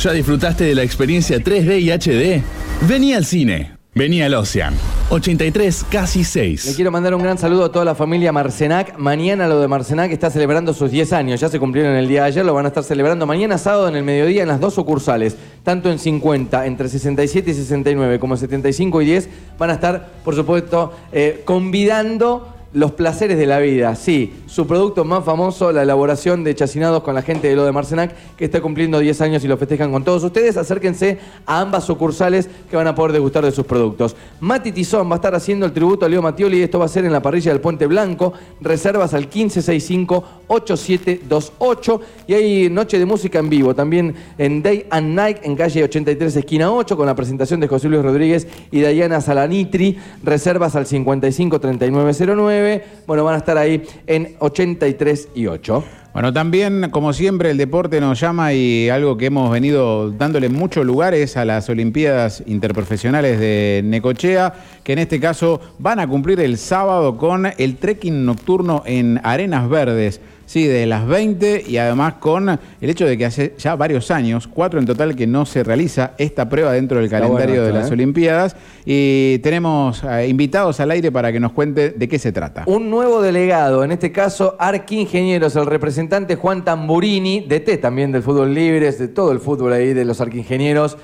¿Ya 0.00 0.12
disfrutaste 0.12 0.64
de 0.64 0.74
la 0.74 0.82
experiencia 0.82 1.36
3D 1.44 1.82
y 1.82 1.90
HD? 1.90 2.42
Vení 2.88 3.12
al 3.12 3.26
cine. 3.26 3.79
Vení 3.92 4.22
al 4.22 4.34
Ocean. 4.34 4.72
83 5.08 5.86
casi 5.90 6.20
Le 6.20 6.24
6. 6.24 6.74
quiero 6.76 6.92
mandar 6.92 7.12
un 7.12 7.22
gran 7.24 7.36
saludo 7.38 7.64
a 7.64 7.72
toda 7.72 7.84
la 7.84 7.96
familia 7.96 8.30
Marcenac. 8.30 8.96
Mañana 8.96 9.48
lo 9.48 9.60
de 9.60 9.66
Marcenac 9.66 10.12
está 10.12 10.30
celebrando 10.30 10.72
sus 10.72 10.92
10 10.92 11.12
años. 11.12 11.40
Ya 11.40 11.48
se 11.48 11.58
cumplieron 11.58 11.96
el 11.96 12.06
día 12.06 12.22
de 12.22 12.28
ayer, 12.28 12.44
lo 12.44 12.54
van 12.54 12.66
a 12.66 12.68
estar 12.68 12.84
celebrando 12.84 13.26
mañana 13.26 13.58
sábado 13.58 13.88
en 13.88 13.96
el 13.96 14.04
mediodía 14.04 14.42
en 14.42 14.48
las 14.48 14.60
dos 14.60 14.74
sucursales. 14.74 15.36
Tanto 15.64 15.90
en 15.90 15.98
50, 15.98 16.66
entre 16.66 16.88
67 16.88 17.50
y 17.50 17.54
69, 17.54 18.20
como 18.20 18.36
75 18.36 19.02
y 19.02 19.06
10, 19.06 19.28
van 19.58 19.70
a 19.70 19.72
estar, 19.72 20.08
por 20.24 20.36
supuesto, 20.36 20.92
eh, 21.10 21.42
convidando 21.44 22.46
los 22.72 22.92
placeres 22.92 23.36
de 23.36 23.46
la 23.46 23.58
vida, 23.58 23.96
sí. 23.96 24.32
Su 24.46 24.68
producto 24.68 25.04
más 25.04 25.24
famoso, 25.24 25.72
la 25.72 25.82
elaboración 25.82 26.44
de 26.44 26.54
chacinados 26.54 27.02
con 27.02 27.16
la 27.16 27.22
gente 27.22 27.48
de 27.48 27.56
lo 27.56 27.64
de 27.64 27.72
Marcenac, 27.72 28.14
que 28.36 28.44
está 28.44 28.60
cumpliendo 28.60 29.00
10 29.00 29.20
años 29.22 29.42
y 29.42 29.48
lo 29.48 29.56
festejan 29.56 29.90
con 29.90 30.04
todos 30.04 30.22
ustedes. 30.22 30.56
Acérquense 30.56 31.18
a 31.46 31.60
ambas 31.60 31.82
sucursales 31.84 32.48
que 32.70 32.76
van 32.76 32.86
a 32.86 32.94
poder 32.94 33.10
degustar 33.12 33.44
de 33.44 33.50
sus 33.50 33.66
productos. 33.66 34.14
Mati 34.38 34.70
Tizón 34.70 35.10
va 35.10 35.14
a 35.14 35.16
estar 35.16 35.34
haciendo 35.34 35.66
el 35.66 35.72
tributo 35.72 36.06
a 36.06 36.08
Leo 36.08 36.22
Matioli. 36.22 36.62
Esto 36.62 36.78
va 36.78 36.84
a 36.84 36.88
ser 36.88 37.04
en 37.04 37.12
la 37.12 37.20
parrilla 37.20 37.50
del 37.50 37.60
Puente 37.60 37.86
Blanco. 37.86 38.34
Reservas 38.60 39.14
al 39.14 39.28
1565-8728. 39.28 42.00
Y 42.28 42.34
hay 42.34 42.70
noche 42.70 43.00
de 43.00 43.06
música 43.06 43.40
en 43.40 43.50
vivo 43.50 43.74
también 43.74 44.14
en 44.38 44.62
Day 44.62 44.86
and 44.90 45.12
Night 45.14 45.38
en 45.42 45.56
calle 45.56 45.82
83, 45.82 46.36
esquina 46.36 46.72
8, 46.72 46.96
con 46.96 47.06
la 47.06 47.16
presentación 47.16 47.58
de 47.58 47.66
José 47.66 47.88
Luis 47.88 48.02
Rodríguez 48.02 48.46
y 48.70 48.80
Dayana 48.80 49.20
Salanitri. 49.20 49.98
Reservas 50.22 50.76
al 50.76 50.86
553909. 50.86 52.59
Bueno, 53.06 53.24
van 53.24 53.34
a 53.34 53.38
estar 53.38 53.58
ahí 53.58 53.82
en 54.06 54.36
83 54.38 55.28
y 55.34 55.46
8. 55.46 55.84
Bueno, 56.12 56.32
también, 56.32 56.90
como 56.90 57.12
siempre, 57.12 57.52
el 57.52 57.56
deporte 57.56 58.00
nos 58.00 58.18
llama 58.18 58.52
y 58.52 58.88
algo 58.88 59.16
que 59.16 59.26
hemos 59.26 59.48
venido 59.48 60.10
dándole 60.10 60.48
muchos 60.48 60.84
lugares 60.84 61.36
a 61.36 61.44
las 61.44 61.68
Olimpiadas 61.68 62.42
Interprofesionales 62.46 63.38
de 63.38 63.82
Necochea, 63.84 64.52
que 64.82 64.92
en 64.92 64.98
este 64.98 65.20
caso 65.20 65.60
van 65.78 66.00
a 66.00 66.08
cumplir 66.08 66.40
el 66.40 66.58
sábado 66.58 67.16
con 67.16 67.46
el 67.56 67.76
trekking 67.76 68.24
nocturno 68.24 68.82
en 68.86 69.20
Arenas 69.22 69.68
Verdes. 69.68 70.20
Sí, 70.50 70.66
de 70.66 70.84
las 70.84 71.06
20 71.06 71.62
y 71.68 71.76
además 71.76 72.14
con 72.14 72.48
el 72.48 72.90
hecho 72.90 73.06
de 73.06 73.16
que 73.16 73.24
hace 73.24 73.54
ya 73.56 73.76
varios 73.76 74.10
años, 74.10 74.48
cuatro 74.48 74.80
en 74.80 74.84
total, 74.84 75.14
que 75.14 75.24
no 75.24 75.46
se 75.46 75.62
realiza 75.62 76.14
esta 76.18 76.48
prueba 76.48 76.72
dentro 76.72 76.98
del 76.98 77.08
calendario 77.08 77.62
bueno 77.62 77.66
de 77.68 77.72
las 77.72 77.88
¿eh? 77.88 77.92
Olimpiadas. 77.92 78.56
Y 78.84 79.38
tenemos 79.44 80.02
eh, 80.02 80.26
invitados 80.26 80.80
al 80.80 80.90
aire 80.90 81.12
para 81.12 81.30
que 81.30 81.38
nos 81.38 81.52
cuente 81.52 81.90
de 81.90 82.08
qué 82.08 82.18
se 82.18 82.32
trata. 82.32 82.64
Un 82.66 82.90
nuevo 82.90 83.22
delegado, 83.22 83.84
en 83.84 83.92
este 83.92 84.10
caso 84.10 84.56
Arquingenieros, 84.58 85.54
el 85.54 85.66
representante 85.66 86.34
Juan 86.34 86.64
Tamburini, 86.64 87.46
DT 87.48 87.80
también 87.80 88.10
del 88.10 88.24
fútbol 88.24 88.52
libre, 88.52 88.90
de 88.90 89.06
todo 89.06 89.30
el 89.30 89.38
fútbol 89.38 89.72
ahí 89.72 89.94
de 89.94 90.04
los 90.04 90.20
Arquingenieros. 90.20 90.98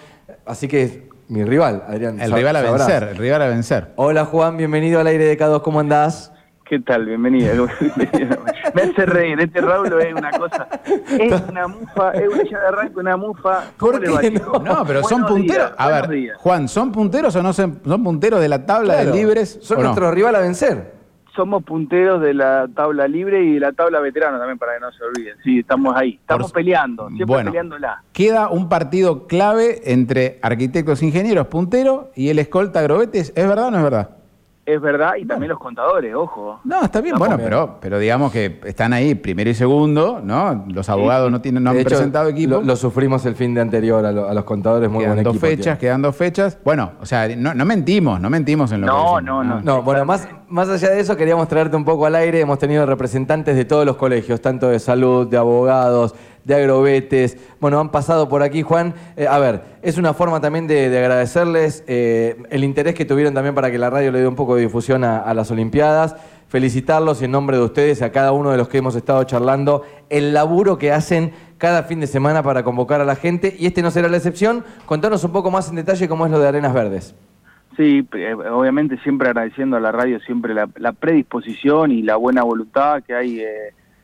Así 0.45 0.67
que 0.67 1.09
mi 1.29 1.45
rival, 1.45 1.85
Adrián. 1.87 2.21
El 2.21 2.33
rival 2.33 2.57
a 2.57 2.62
vencer, 2.62 3.03
el 3.12 3.17
rival 3.17 3.43
a 3.43 3.47
vencer. 3.47 3.93
Hola 3.95 4.25
Juan, 4.25 4.57
bienvenido 4.57 4.99
al 4.99 5.07
aire 5.07 5.25
de 5.25 5.38
K2, 5.38 5.62
¿cómo 5.62 5.79
andás? 5.79 6.33
¿Qué 6.68 6.80
tal? 6.80 7.06
Bienvenido. 7.06 7.68
Me 8.75 8.82
hace 8.82 9.06
reír, 9.06 9.38
este 9.40 9.61
Raúl 9.61 9.87
es 10.00 10.14
una 10.14 10.30
cosa. 10.32 10.68
Es 11.18 11.42
una 11.49 11.68
mufa, 11.68 12.11
es 12.12 12.28
una, 12.28 12.42
ya 12.42 12.58
de 12.61 12.66
arranque 12.66 12.99
una 12.99 13.16
mufa. 13.16 13.64
¿Por 13.78 14.04
¿Cómo 14.04 14.20
le 14.20 14.30
qué 14.30 14.38
no? 14.40 14.85
pero 14.87 15.02
son 15.04 15.23
Buenos 15.23 15.30
punteros. 15.30 15.66
días, 15.68 15.73
a 15.78 15.88
ver, 15.88 16.08
días. 16.08 16.37
Juan, 16.38 16.68
¿son 16.68 16.90
punteros 16.92 17.37
o 17.37 17.42
no 17.42 17.52
son, 17.52 17.80
son 17.85 18.02
punteros 18.02 18.40
de 18.40 18.49
la 18.49 18.66
tabla 18.66 18.94
Claro, 18.94 19.11
de 19.12 19.16
libres? 19.16 19.58
Son 19.62 19.78
o 19.78 19.80
no? 19.80 19.87
nuestro 19.88 20.11
rival 20.11 20.35
a 20.35 20.40
vencer. 20.40 20.96
Somos 21.37 21.62
punteros 21.64 22.20
de 22.23 22.32
la 22.32 22.66
tabla 22.75 23.06
libre 23.06 23.44
y 23.44 23.54
de 23.54 23.61
la 23.61 23.73
tabla 23.73 24.00
veterana 24.00 24.38
también, 24.38 24.58
para 24.58 24.75
que 24.75 24.80
no 24.80 24.90
se 24.90 25.04
olviden. 25.04 25.37
Sí, 25.44 25.58
estamos 25.61 25.94
ahí. 25.94 26.14
Estamos 26.20 26.50
Por- 26.50 26.61
peleando, 26.62 27.06
siempre 27.08 27.26
Bueno. 27.26 27.50
peleándola. 27.50 28.02
Queda 28.12 28.49
un 28.49 28.68
partido 28.70 29.26
clave 29.26 29.82
entre 29.92 30.38
arquitectos 30.42 31.02
ingenieros 31.02 31.46
puntero 31.49 32.11
y 32.16 32.30
el 32.30 32.38
escolta 32.38 32.80
Grobetes. 32.82 33.35
¿Es 33.37 33.46
verdad 33.46 33.66
o 33.66 33.70
no 33.70 33.76
es 33.76 33.82
verdad? 33.85 34.11
Es 34.66 34.80
verdad, 34.80 35.12
y 35.16 35.25
también 35.25 35.50
los 35.50 35.61
contadores, 35.61 36.12
ojo. 36.12 36.58
No, 36.64 36.82
está 36.82 37.00
bien, 37.00 37.14
bueno, 37.16 37.37
pero, 37.38 37.78
pero 37.80 38.00
digamos 38.00 38.32
que 38.32 38.61
están 38.64 38.92
ahí 38.92 39.14
primero 39.14 39.49
y 39.49 39.54
segundo, 39.54 40.20
¿no? 40.20 40.64
Los 40.66 40.88
abogados 40.88 41.30
no 41.30 41.40
tienen, 41.40 41.62
no 41.62 41.70
han 41.70 41.76
hecho, 41.76 41.90
presentado 41.90 42.28
equipo. 42.28 42.54
Lo, 42.54 42.62
lo 42.62 42.75
sufrimos 42.75 43.25
el 43.26 43.37
fin 43.37 43.54
de 43.54 43.61
anterior 43.61 44.04
a, 44.04 44.11
lo- 44.11 44.28
a 44.28 44.35
los 44.35 44.42
contadores, 44.42 44.90
muy 44.90 45.04
quedan 45.04 45.14
buen 45.14 45.23
dos 45.25 45.35
equipo. 45.37 45.46
fechas, 45.46 45.78
quedan 45.78 46.02
dos 46.02 46.16
fechas. 46.16 46.58
Bueno, 46.64 46.94
o 47.00 47.06
sea, 47.06 47.28
no, 47.37 47.54
no 47.54 47.64
mentimos, 47.64 48.20
no 48.20 48.28
mentimos 48.28 48.73
en 48.73 48.80
lo 48.80 48.88
No, 48.88 48.92
que 48.92 48.99
decimos, 49.23 49.23
no, 49.23 49.44
no. 49.44 49.61
No, 49.61 49.82
bueno, 49.82 50.04
más, 50.04 50.28
más 50.49 50.68
allá 50.68 50.90
de 50.90 50.99
eso, 50.99 51.16
queríamos 51.16 51.46
traerte 51.46 51.76
un 51.76 51.85
poco 51.85 52.04
al 52.06 52.16
aire. 52.16 52.40
Hemos 52.40 52.58
tenido 52.58 52.85
representantes 52.87 53.54
de 53.54 53.64
todos 53.66 53.87
los 53.87 53.94
colegios, 53.96 54.40
tanto 54.40 54.68
de 54.68 54.80
salud, 54.80 55.28
de 55.28 55.37
abogados, 55.37 56.12
de 56.47 56.55
agrobetes. 56.55 57.37
Bueno, 57.61 57.81
han 57.81 57.91
pasado 57.91 58.29
por 58.29 58.43
aquí, 58.43 58.62
Juan. 58.62 58.95
Eh, 59.17 59.26
a 59.29 59.38
ver, 59.38 59.62
es 59.83 59.99
una 59.99 60.15
forma 60.15 60.41
también 60.41 60.69
de, 60.69 60.88
de 60.88 60.99
agradecerles 60.99 61.83
eh, 61.88 62.37
el 62.50 62.62
interés 62.62 62.95
que 62.95 63.05
tuvieron 63.05 63.35
también 63.35 63.55
para 63.55 63.71
que 63.71 63.79
la 63.79 63.91
radio 63.91 64.12
le 64.12 64.21
dé 64.21 64.29
un 64.29 64.37
poco 64.37 64.55
de 64.55 64.62
difusión 64.62 65.03
a, 65.03 65.35
las 65.35 65.50
Olimpiadas. 65.50 66.15
Felicitarlos 66.49 67.21
en 67.23 67.33
nombre 67.33 67.57
de 67.57 67.65
ustedes, 67.65 68.00
a 68.00 68.12
cada 68.12 68.31
uno 68.31 68.53
de 68.53 68.57
los 68.57 68.69
que 68.69 68.79
hemos 68.79 68.95
estado 68.95 69.25
charlando, 69.25 69.83
el 70.09 70.33
laburo 70.33 70.79
que 70.79 70.93
hacen 70.93 71.33
cada 71.59 71.83
fin 71.83 71.99
de 71.99 72.07
semana 72.07 72.45
para 72.45 72.62
convocar 72.62 73.00
a 73.00 73.05
la 73.05 73.17
gente. 73.17 73.57
Y 73.59 73.67
este 73.67 73.83
no 73.83 73.91
será 73.91 74.09
la 74.09 74.17
excepción. 74.17 74.65
Contanos 74.87 75.25
un 75.25 75.33
poco 75.33 75.50
más 75.50 75.69
en 75.69 75.75
detalle 75.75 76.07
cómo 76.07 76.26
es 76.26 76.31
lo 76.31 76.38
de 76.38 76.47
Arenas 76.47 76.73
Verdes. 76.73 77.17
Sí, 77.76 78.07
eh, 78.15 78.35
obviamente 78.35 78.97
siempre 78.99 79.29
agradeciendo 79.29 79.76
a 79.76 79.81
la 79.81 79.91
radio 79.91 80.21
siempre 80.21 80.55
la, 80.55 80.93
predisposición 80.93 81.91
y 81.91 82.03
la 82.03 82.15
buena 82.15 82.45
voluntad 82.45 83.03
que 83.03 83.15
hay 83.15 83.43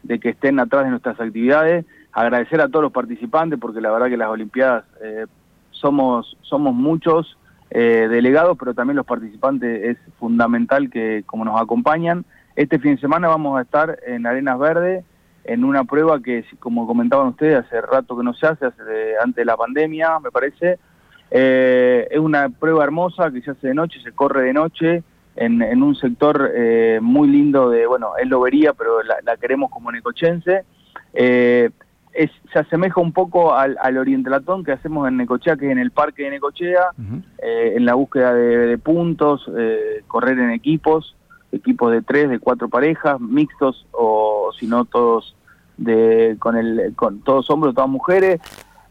de 0.02 0.18
que 0.18 0.30
estén 0.30 0.58
atrás 0.58 0.84
de 0.84 0.90
nuestras 0.90 1.20
actividades. 1.20 1.86
Agradecer 2.12 2.60
a 2.60 2.68
todos 2.68 2.82
los 2.82 2.92
participantes 2.92 3.58
porque 3.58 3.80
la 3.80 3.90
verdad 3.90 4.08
que 4.08 4.18
las 4.18 4.28
Olimpiadas 4.28 4.84
eh, 5.02 5.26
somos 5.70 6.36
somos 6.42 6.74
muchos 6.74 7.38
eh, 7.70 8.06
delegados, 8.10 8.58
pero 8.58 8.74
también 8.74 8.96
los 8.96 9.06
participantes 9.06 9.82
es 9.82 10.14
fundamental 10.18 10.90
que 10.90 11.22
como 11.24 11.44
nos 11.44 11.60
acompañan. 11.60 12.24
Este 12.54 12.78
fin 12.78 12.96
de 12.96 13.00
semana 13.00 13.28
vamos 13.28 13.58
a 13.58 13.62
estar 13.62 13.98
en 14.06 14.26
Arenas 14.26 14.58
Verdes 14.58 15.04
en 15.44 15.64
una 15.64 15.84
prueba 15.84 16.20
que, 16.20 16.44
como 16.60 16.86
comentaban 16.86 17.28
ustedes, 17.28 17.64
hace 17.64 17.80
rato 17.80 18.16
que 18.16 18.22
no 18.22 18.34
se 18.34 18.46
hace, 18.46 18.66
hace 18.66 19.14
antes 19.20 19.36
de 19.36 19.44
la 19.46 19.56
pandemia, 19.56 20.18
me 20.20 20.30
parece. 20.30 20.78
Eh, 21.30 22.08
es 22.10 22.18
una 22.18 22.50
prueba 22.50 22.84
hermosa 22.84 23.30
que 23.30 23.40
se 23.40 23.52
hace 23.52 23.68
de 23.68 23.74
noche, 23.74 24.00
se 24.02 24.12
corre 24.12 24.42
de 24.42 24.52
noche 24.52 25.02
en, 25.34 25.82
un 25.82 25.96
sector 25.96 26.52
muy 27.00 27.26
lindo 27.28 27.70
de, 27.70 27.86
bueno, 27.86 28.12
es 28.18 28.28
Lobería, 28.28 28.74
pero 28.74 29.02
la, 29.02 29.16
la 29.24 29.38
queremos 29.38 29.70
como 29.70 29.90
necochense. 29.90 30.64
Eh, 31.14 31.70
es, 32.12 32.30
se 32.52 32.58
asemeja 32.58 33.00
un 33.00 33.12
poco 33.12 33.54
al, 33.54 33.76
al 33.80 33.98
orientalatón 33.98 34.64
que 34.64 34.72
hacemos 34.72 35.08
en 35.08 35.16
Necochea, 35.16 35.56
que 35.56 35.66
es 35.66 35.72
en 35.72 35.78
el 35.78 35.90
parque 35.90 36.24
de 36.24 36.30
Necochea, 36.30 36.90
eh, 37.38 37.74
en 37.76 37.84
la 37.84 37.94
búsqueda 37.94 38.34
de, 38.34 38.66
de 38.66 38.78
puntos, 38.78 39.50
eh, 39.56 40.02
correr 40.06 40.38
en 40.38 40.50
equipos, 40.50 41.16
equipos 41.52 41.92
de 41.92 42.02
tres, 42.02 42.28
de 42.30 42.38
cuatro 42.38 42.68
parejas, 42.68 43.20
mixtos 43.20 43.86
o 43.92 44.50
si 44.58 44.66
no 44.66 44.84
todos 44.84 45.36
de 45.76 46.36
con 46.38 46.56
el 46.56 46.94
con 46.94 47.20
todos 47.20 47.48
hombres, 47.50 47.74
todas 47.74 47.90
mujeres. 47.90 48.40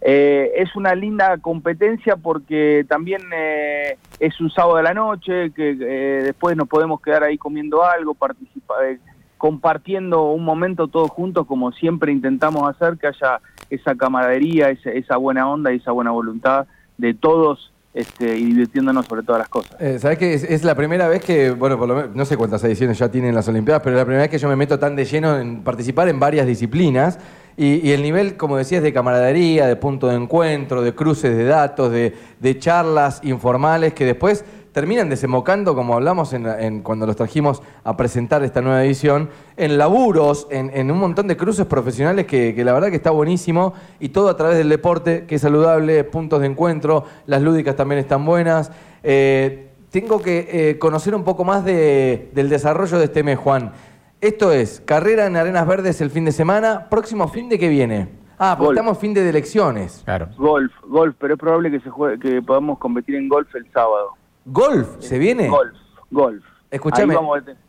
Eh, 0.03 0.53
es 0.55 0.75
una 0.75 0.95
linda 0.95 1.37
competencia 1.37 2.15
porque 2.15 2.85
también 2.89 3.21
eh, 3.35 3.97
es 4.19 4.41
un 4.41 4.49
sábado 4.49 4.77
de 4.77 4.83
la 4.83 4.95
noche, 4.95 5.51
que 5.51 5.77
eh, 5.79 6.23
después 6.23 6.57
nos 6.57 6.67
podemos 6.67 6.99
quedar 7.01 7.23
ahí 7.23 7.37
comiendo 7.37 7.83
algo, 7.83 8.15
participa, 8.15 8.73
eh, 8.87 8.97
compartiendo 9.41 10.25
un 10.33 10.45
momento 10.45 10.87
todos 10.87 11.09
juntos, 11.09 11.47
como 11.47 11.71
siempre 11.71 12.11
intentamos 12.11 12.69
hacer, 12.69 12.99
que 12.99 13.07
haya 13.07 13.41
esa 13.71 13.95
camaradería, 13.95 14.69
esa, 14.69 15.17
buena 15.17 15.49
onda 15.49 15.73
y 15.73 15.77
esa 15.77 15.91
buena 15.91 16.11
voluntad 16.11 16.67
de 16.99 17.15
todos 17.15 17.73
este, 17.95 18.37
y 18.37 18.45
divirtiéndonos 18.45 19.07
sobre 19.07 19.23
todas 19.23 19.39
las 19.39 19.49
cosas. 19.49 19.75
Eh, 19.81 19.97
¿Sabes 19.97 20.19
qué? 20.19 20.35
Es, 20.35 20.63
la 20.63 20.75
primera 20.75 21.07
vez 21.07 21.23
que, 21.23 21.49
bueno, 21.49 21.79
por 21.79 21.87
lo 21.87 21.95
menos, 21.95 22.15
no 22.15 22.23
sé 22.23 22.37
cuántas 22.37 22.63
ediciones 22.65 22.99
ya 22.99 23.09
tienen 23.09 23.33
las 23.33 23.47
Olimpiadas, 23.47 23.81
pero 23.81 23.95
es 23.95 24.01
la 24.01 24.05
primera 24.05 24.21
vez 24.21 24.29
que 24.29 24.37
yo 24.37 24.47
me 24.47 24.55
meto 24.55 24.77
tan 24.77 24.95
de 24.95 25.05
lleno 25.05 25.35
en 25.39 25.63
participar 25.63 26.07
en 26.07 26.19
varias 26.19 26.45
disciplinas. 26.45 27.17
Y, 27.57 27.91
el 27.91 28.03
nivel, 28.03 28.37
como 28.37 28.57
decías, 28.57 28.83
de 28.83 28.93
camaradería, 28.93 29.65
de 29.65 29.75
punto 29.75 30.07
de 30.07 30.17
encuentro, 30.17 30.83
de 30.83 30.93
cruces 30.93 31.35
de 31.35 31.45
datos, 31.45 31.91
de 31.91 32.59
charlas 32.59 33.21
informales 33.23 33.95
que 33.95 34.05
después 34.05 34.45
terminan 34.71 35.09
desembocando, 35.09 35.75
como 35.75 35.95
hablamos 35.95 36.33
en, 36.33 36.43
la- 36.43 36.61
en 36.61 36.81
cuando 36.81 37.05
los 37.05 37.15
trajimos 37.15 37.61
a 37.83 37.97
presentar 37.97 38.43
esta 38.43 38.61
nueva 38.61 38.83
edición, 38.85 39.29
en 39.57 39.77
laburos, 39.77 40.47
en, 40.49 40.69
en 40.73 40.89
un 40.91 40.97
montón 40.99 41.27
de 41.27 41.35
cruces 41.37 41.65
profesionales 41.65 42.25
que, 42.25 42.55
que 42.55 42.63
la 42.63 42.73
verdad 42.73 42.89
que 42.89 42.95
está 42.95 43.11
buenísimo 43.11 43.73
y 43.99 44.09
todo 44.09 44.29
a 44.29 44.37
través 44.37 44.57
del 44.57 44.69
deporte, 44.69 45.25
que 45.25 45.35
es 45.35 45.41
saludable, 45.41 46.03
puntos 46.05 46.39
de 46.41 46.47
encuentro, 46.47 47.03
las 47.25 47.41
lúdicas 47.41 47.75
también 47.75 47.99
están 47.99 48.25
buenas. 48.25 48.71
Eh, 49.03 49.67
tengo 49.89 50.21
que 50.21 50.47
eh, 50.51 50.79
conocer 50.79 51.13
un 51.15 51.23
poco 51.23 51.43
más 51.43 51.65
de- 51.65 52.29
del 52.33 52.47
desarrollo 52.49 52.97
de 52.97 53.05
este 53.05 53.23
mes, 53.23 53.37
Juan. 53.37 53.73
Esto 54.21 54.51
es, 54.51 54.81
carrera 54.85 55.25
en 55.25 55.35
Arenas 55.35 55.67
Verdes 55.67 55.99
el 55.99 56.11
fin 56.11 56.25
de 56.25 56.31
semana, 56.31 56.87
próximo 56.89 57.27
fin 57.27 57.49
de 57.49 57.57
que 57.59 57.67
viene. 57.67 58.07
Ah, 58.37 58.55
porque 58.57 58.67
Golf. 58.67 58.77
estamos 58.77 58.97
fin 58.99 59.13
de 59.13 59.27
elecciones. 59.29 60.01
Claro. 60.05 60.29
Golf, 60.37 60.71
golf, 60.87 61.15
pero 61.19 61.33
es 61.33 61.39
probable 61.39 61.69
que 61.69 61.79
se 61.79 61.89
juegue, 61.89 62.17
que 62.19 62.41
podamos 62.41 62.79
competir 62.79 63.15
en 63.15 63.27
golf 63.27 63.53
el 63.55 63.65
sábado. 63.71 64.13
¿Golf 64.45 64.87
se 64.99 65.17
viene? 65.19 65.47
Golf, 65.49 65.73
golf. 66.09 66.43
Escúchame, 66.69 67.13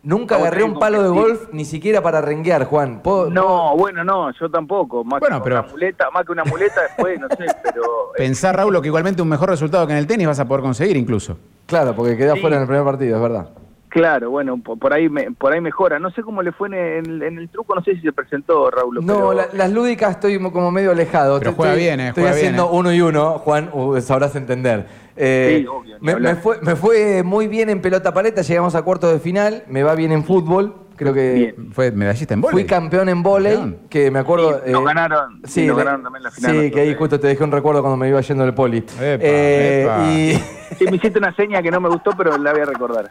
nunca 0.05 0.37
agarré 0.37 0.63
un 0.63 0.79
palo 0.79 1.03
de 1.03 1.09
golf 1.09 1.49
ni 1.53 1.65
siquiera 1.65 2.01
para 2.01 2.21
renguear, 2.21 2.65
Juan. 2.67 3.01
¿Puedo- 3.03 3.29
No, 3.31 3.77
bueno, 3.77 4.05
no, 4.05 4.31
yo 4.39 4.49
tampoco. 4.49 5.03
Más 5.03 5.19
Bueno, 5.19 5.39
que 5.39 5.43
pero- 5.45 5.59
una 5.61 5.69
muleta, 5.71 6.11
más 6.13 6.25
que 6.25 6.31
una 6.33 6.45
muleta 6.45 6.81
después, 6.97 7.19
no 7.19 7.27
sé, 7.31 7.47
pero 7.65 7.83
eh, 7.83 8.19
Pensar, 8.19 8.57
Raúl, 8.57 8.81
que 8.81 8.87
igualmente 8.87 9.21
un 9.21 9.29
mejor 9.29 9.49
resultado 9.51 9.89
que 9.89 9.93
en 9.93 9.99
el 9.99 10.07
tenis 10.07 10.29
vas 10.29 10.39
a 10.39 10.47
poder 10.47 10.63
conseguir 10.63 10.97
incluso. 10.97 11.37
Claro, 11.67 11.97
porque 11.97 12.17
quedó 12.17 12.35
Sí. 12.37 12.41
fuera 12.41 12.57
en 12.57 12.63
el 12.63 12.69
primer 12.69 12.85
partido, 12.85 13.17
es 13.17 13.23
verdad. 13.23 13.49
claro, 13.89 14.31
bueno, 14.31 14.57
por, 14.57 14.79
por 14.79 14.93
ahí 14.95 15.09
me, 15.09 15.33
por 15.33 15.53
ahí 15.53 15.61
mejora. 15.61 15.99
No 15.99 16.11
sé 16.13 16.23
cómo 16.23 16.41
le 16.41 16.53
fue 16.53 16.69
en 16.69 16.75
el, 16.75 17.23
en 17.25 17.39
el 17.39 17.49
truco, 17.51 17.75
no 17.75 17.83
sé 17.83 17.97
si 17.97 18.01
se 18.03 18.13
presentó 18.13 18.71
Raúl. 18.71 19.05
No, 19.05 19.15
pero- 19.15 19.33
la- 19.35 19.49
las 19.53 19.71
lúdicas 19.73 20.13
estoy 20.13 20.39
mo- 20.39 20.53
como 20.53 20.71
medio 20.71 20.93
alejado. 20.93 21.39
Pero 21.41 21.51
Estoy- 21.51 21.63
juega 21.65 21.75
bien, 21.75 21.99
eh, 22.01 22.09
Estoy 22.11 22.23
juega 22.23 22.37
bien, 22.37 22.47
haciendo 22.55 22.73
eh. 22.73 22.79
uno 22.79 22.93
y 22.95 23.01
uno, 23.03 23.39
Juan, 23.41 23.69
uh, 23.73 24.01
sabrás 24.01 24.35
entender. 24.37 24.87
Eh, 25.17 25.59
Sí, 25.61 25.67
obvio, 25.67 25.97
me, 26.01 26.17
me 26.17 26.35
fue, 26.37 26.59
me 26.63 26.75
fue 26.77 27.23
muy 27.23 27.47
bien 27.49 27.69
en 27.71 27.81
pelota 27.81 28.13
paleta, 28.15 28.43
llegamos 28.43 28.75
a 28.75 28.83
cuartos 28.83 29.13
de 29.13 29.19
final, 29.21 29.65
me 29.69 29.83
va 29.83 29.95
bien 29.95 30.11
en 30.13 30.25
fútbol, 30.25 30.75
creo 30.97 31.13
que 31.13 31.55
Fue 31.73 31.91
medallista 31.91 32.33
en 32.35 32.41
vóley. 32.41 32.53
fui 32.53 32.65
campeón 32.65 33.09
en 33.09 33.23
volei, 33.23 33.57
Campeón. 33.57 33.89
que 33.91 34.11
me 34.11 34.19
acuerdo... 34.21 34.61
Sí, 34.65 34.71
nos 34.73 34.85
ganaron, 34.85 35.41
sí, 35.45 35.67
nos 35.67 35.77
le- 35.77 35.85
ganaron 35.85 36.03
también 36.05 36.23
la 36.23 36.31
final 36.31 36.51
Sí, 36.51 36.57
nosotros, 36.57 36.75
que 36.75 36.81
ahí 36.81 36.91
eh. 36.91 36.95
justo 36.99 37.21
te 37.21 37.27
dejé 37.27 37.45
un 37.45 37.53
recuerdo 37.53 37.81
cuando 37.83 37.97
me 37.97 38.09
iba 38.09 38.21
yendo 38.21 38.45
del 38.45 38.55
poli. 38.55 38.79
Epa, 38.79 38.97
Eh, 39.01 39.83
epa. 39.83 40.11
y... 40.13 40.43
Sí, 40.79 40.85
me 40.89 40.97
hiciste 40.97 41.19
una 41.19 41.35
seña 41.37 41.61
que 41.63 41.71
no 41.71 41.81
me 41.81 41.89
gustó, 41.91 42.13
pero 42.17 42.39
la 42.39 42.53
voy 42.53 42.63
a 42.63 42.65
recordar. 42.65 43.11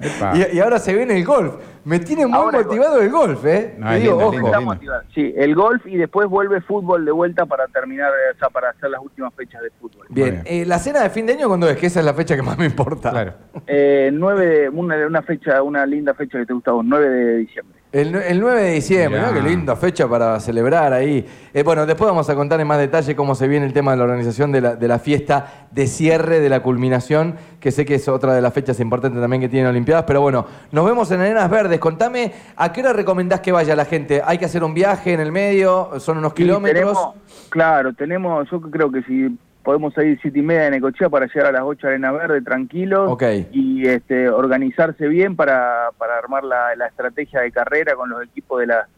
Epa. 0.00 0.32
Y, 0.52 0.56
y 0.56 0.60
ahora 0.60 0.78
se 0.78 0.94
viene 0.94 1.16
el 1.18 1.24
golf. 1.24 1.54
Me 1.88 1.98
tiene 2.00 2.26
muy 2.26 2.36
Ahora 2.36 2.58
motivado 2.58 3.00
el 3.00 3.10
golf, 3.10 3.46
¿eh? 3.46 3.74
No, 3.78 3.90
es 3.90 4.02
digo, 4.02 4.30
lindo, 4.30 4.46
ojo. 4.46 4.72
Está. 4.74 5.04
Sí, 5.14 5.32
el 5.34 5.54
golf 5.54 5.86
y 5.86 5.96
después 5.96 6.28
vuelve 6.28 6.60
fútbol 6.60 7.02
de 7.06 7.12
vuelta 7.12 7.46
para 7.46 7.66
terminar, 7.68 8.10
eh, 8.10 8.34
o 8.34 8.38
sea, 8.38 8.50
para 8.50 8.68
hacer 8.68 8.90
las 8.90 9.00
últimas 9.00 9.32
fechas 9.32 9.62
de 9.62 9.70
fútbol. 9.80 10.06
Bien, 10.10 10.42
eh, 10.44 10.66
la 10.66 10.78
cena 10.80 11.00
de 11.00 11.08
fin 11.08 11.24
de 11.24 11.32
año, 11.32 11.48
¿cuándo 11.48 11.66
es? 11.66 11.78
Que 11.78 11.86
esa 11.86 12.00
es 12.00 12.04
la 12.04 12.12
fecha 12.12 12.36
que 12.36 12.42
más 12.42 12.58
me 12.58 12.66
importa. 12.66 13.10
Claro. 13.10 13.32
Eh, 13.66 14.10
9 14.12 14.46
de, 14.46 14.68
una, 14.68 15.06
una 15.06 15.22
fecha, 15.22 15.62
una 15.62 15.86
linda 15.86 16.12
fecha 16.12 16.38
que 16.38 16.44
te 16.44 16.52
gusta 16.52 16.72
vos, 16.72 16.84
9 16.84 17.08
de 17.08 17.36
diciembre. 17.38 17.78
El, 17.90 18.14
el 18.14 18.38
9 18.38 18.62
de 18.62 18.72
diciembre. 18.72 19.18
¿no? 19.22 19.32
Qué 19.32 19.40
linda 19.40 19.74
fecha 19.74 20.06
para 20.06 20.38
celebrar 20.40 20.92
ahí. 20.92 21.24
Eh, 21.54 21.62
bueno, 21.62 21.86
después 21.86 22.06
vamos 22.06 22.28
a 22.28 22.34
contar 22.34 22.60
en 22.60 22.66
más 22.66 22.78
detalle 22.78 23.16
cómo 23.16 23.34
se 23.34 23.48
viene 23.48 23.64
el 23.64 23.72
tema 23.72 23.92
de 23.92 23.96
la 23.96 24.04
organización 24.04 24.52
de 24.52 24.60
la, 24.60 24.76
de 24.76 24.88
la 24.88 24.98
fiesta 24.98 25.68
de 25.70 25.86
cierre 25.86 26.40
de 26.40 26.50
la 26.50 26.62
culminación, 26.62 27.36
que 27.60 27.70
sé 27.70 27.86
que 27.86 27.94
es 27.94 28.06
otra 28.08 28.34
de 28.34 28.42
las 28.42 28.52
fechas 28.52 28.78
importantes 28.80 29.18
también 29.20 29.40
que 29.40 29.48
tienen 29.48 29.70
Olimpiadas. 29.70 30.04
Pero 30.06 30.20
bueno, 30.20 30.46
nos 30.70 30.84
vemos 30.84 31.10
en 31.12 31.20
Arenas 31.22 31.48
Verdes. 31.48 31.77
Contame, 31.78 32.32
¿a 32.56 32.72
qué 32.72 32.80
hora 32.80 32.92
recomendás 32.92 33.40
que 33.40 33.52
vaya 33.52 33.74
la 33.76 33.84
gente? 33.84 34.20
¿Hay 34.24 34.38
que 34.38 34.44
hacer 34.44 34.62
un 34.64 34.74
viaje 34.74 35.12
en 35.12 35.20
el 35.20 35.32
medio? 35.32 35.98
¿Son 36.00 36.18
unos 36.18 36.32
Sí, 36.32 36.42
kilómetros? 36.42 36.74
tenemos- 36.74 37.14
claro, 37.50 37.92
tenemos, 37.92 38.50
yo 38.50 38.60
creo 38.60 38.90
que 38.90 39.02
si 39.02 39.36
podemos 39.62 39.92
salir 39.92 40.18
siete 40.22 40.38
y 40.38 40.42
media 40.42 40.62
de 40.62 40.70
Necochea 40.72 41.10
para 41.10 41.26
llegar 41.26 41.46
a 41.46 41.52
las 41.52 41.62
8 41.62 41.86
a 41.86 41.90
Arena 41.90 42.10
Verde 42.12 42.40
tranquilos 42.40 43.10
Ok. 43.10 43.22
y 43.52 43.86
este, 43.86 44.30
organizarse 44.30 45.06
bien 45.08 45.36
para, 45.36 45.90
para 45.98 46.16
armar 46.16 46.44
la, 46.44 46.74
la 46.76 46.86
estrategia 46.86 47.40
de 47.40 47.50
carrera 47.52 47.94
con 47.94 48.08
los 48.08 48.22
equipos 48.24 48.60
de, 48.60 48.66
la, 48.68 48.88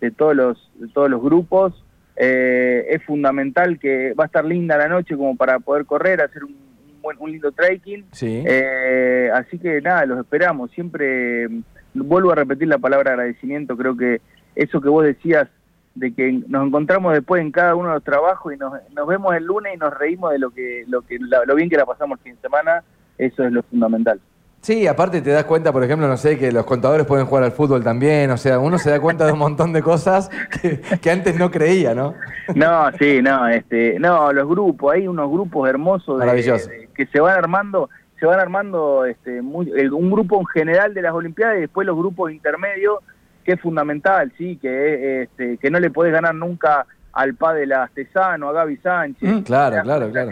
de, 0.00 0.10
todos, 0.12 0.36
los, 0.36 0.70
de 0.76 0.86
todos 0.88 1.10
los 1.10 1.20
grupos. 1.20 1.82
Eh, 2.14 2.86
es 2.90 3.02
fundamental 3.04 3.78
que 3.80 4.12
va 4.14 4.24
a 4.24 4.26
estar 4.26 4.44
linda 4.44 4.76
la 4.76 4.86
noche 4.86 5.16
como 5.16 5.34
para 5.34 5.58
poder 5.58 5.86
correr, 5.86 6.20
hacer 6.20 6.44
un, 6.44 6.52
un 6.52 7.02
buen, 7.02 7.16
un 7.18 7.32
lindo 7.32 7.50
trekking. 7.50 8.04
Sí. 8.12 8.44
Eh, 8.46 9.28
así 9.34 9.58
que 9.58 9.80
nada, 9.80 10.06
los 10.06 10.20
esperamos. 10.20 10.70
Siempre 10.70 11.48
vuelvo 11.94 12.32
a 12.32 12.34
repetir 12.36 12.68
la 12.68 12.78
palabra 12.78 13.10
agradecimiento. 13.12 13.76
Creo 13.76 13.96
que 13.96 14.20
eso 14.54 14.80
que 14.80 14.88
vos 14.88 15.04
decías 15.04 15.48
de 15.94 16.14
que 16.14 16.32
nos 16.48 16.66
encontramos 16.66 17.12
después 17.12 17.42
en 17.42 17.50
cada 17.52 17.74
uno 17.74 17.88
de 17.88 17.94
los 17.96 18.04
trabajos 18.04 18.54
y 18.54 18.56
nos, 18.56 18.72
nos 18.94 19.06
vemos 19.06 19.34
el 19.34 19.44
lunes 19.44 19.74
y 19.74 19.78
nos 19.78 19.92
reímos 19.96 20.32
de 20.32 20.38
lo 20.38 20.50
que 20.50 20.84
lo 20.88 21.02
que 21.02 21.18
la- 21.18 21.44
lo 21.46 21.54
bien 21.54 21.68
que 21.68 21.76
la 21.76 21.84
pasamos 21.86 22.18
el 22.18 22.24
fin 22.24 22.34
de 22.36 22.40
semana. 22.40 22.82
Eso 23.18 23.44
es 23.44 23.52
lo 23.52 23.62
fundamental. 23.62 24.18
Sí, 24.62 24.86
aparte 24.86 25.20
te 25.20 25.30
das 25.30 25.44
cuenta, 25.44 25.72
por 25.72 25.82
ejemplo, 25.82 26.06
no 26.06 26.16
sé, 26.16 26.38
que 26.38 26.52
los 26.52 26.64
contadores 26.64 27.04
pueden 27.04 27.26
jugar 27.26 27.42
al 27.44 27.50
fútbol 27.52 27.82
también. 27.82 28.30
O 28.30 28.36
sea, 28.36 28.60
uno 28.60 28.78
se 28.78 28.90
da 28.90 29.00
cuenta 29.00 29.26
de 29.26 29.32
un 29.32 29.40
montón 29.40 29.72
de 29.72 29.82
cosas 29.82 30.30
que, 30.62 30.80
que 31.00 31.10
antes 31.10 31.36
no 31.36 31.50
creía, 31.50 31.94
¿no? 31.96 32.14
No, 32.54 32.90
sí, 32.98 33.20
no, 33.22 33.48
este, 33.48 33.98
no, 33.98 34.32
los 34.32 34.48
grupos, 34.48 34.94
hay 34.94 35.08
unos 35.08 35.28
grupos 35.30 35.68
hermosos 35.68 36.18
de- 36.20 36.24
Maravilloso. 36.26 36.68
de- 36.70 36.88
que 36.94 37.06
se 37.06 37.20
van 37.20 37.36
armando, 37.36 37.90
se 38.22 38.26
van 38.26 38.38
armando 38.38 39.04
este, 39.04 39.42
muy- 39.42 39.68
el- 39.74 39.92
un 39.92 40.08
grupo 40.08 40.38
en 40.38 40.46
general 40.46 40.94
de 40.94 41.02
las 41.02 41.12
Olimpiadas 41.12 41.56
y 41.58 41.62
después 41.62 41.84
los 41.84 41.96
grupos 41.96 42.30
intermedios, 42.30 43.00
que 43.44 43.54
es 43.54 43.60
fundamental, 43.60 44.32
sí, 44.38 44.58
que 44.62 45.22
este, 45.22 45.58
que 45.58 45.70
no 45.72 45.80
le 45.80 45.90
podés 45.90 46.12
ganar 46.12 46.32
nunca 46.32 46.86
al 47.14 47.34
Padel 47.34 47.72
Astesano, 47.72 48.48
a 48.48 48.52
Gaby 48.52 48.76
Sánchez. 48.76 49.28
Mm, 49.28 49.40
claro, 49.40 49.82
claro, 49.82 50.08
claro. 50.12 50.30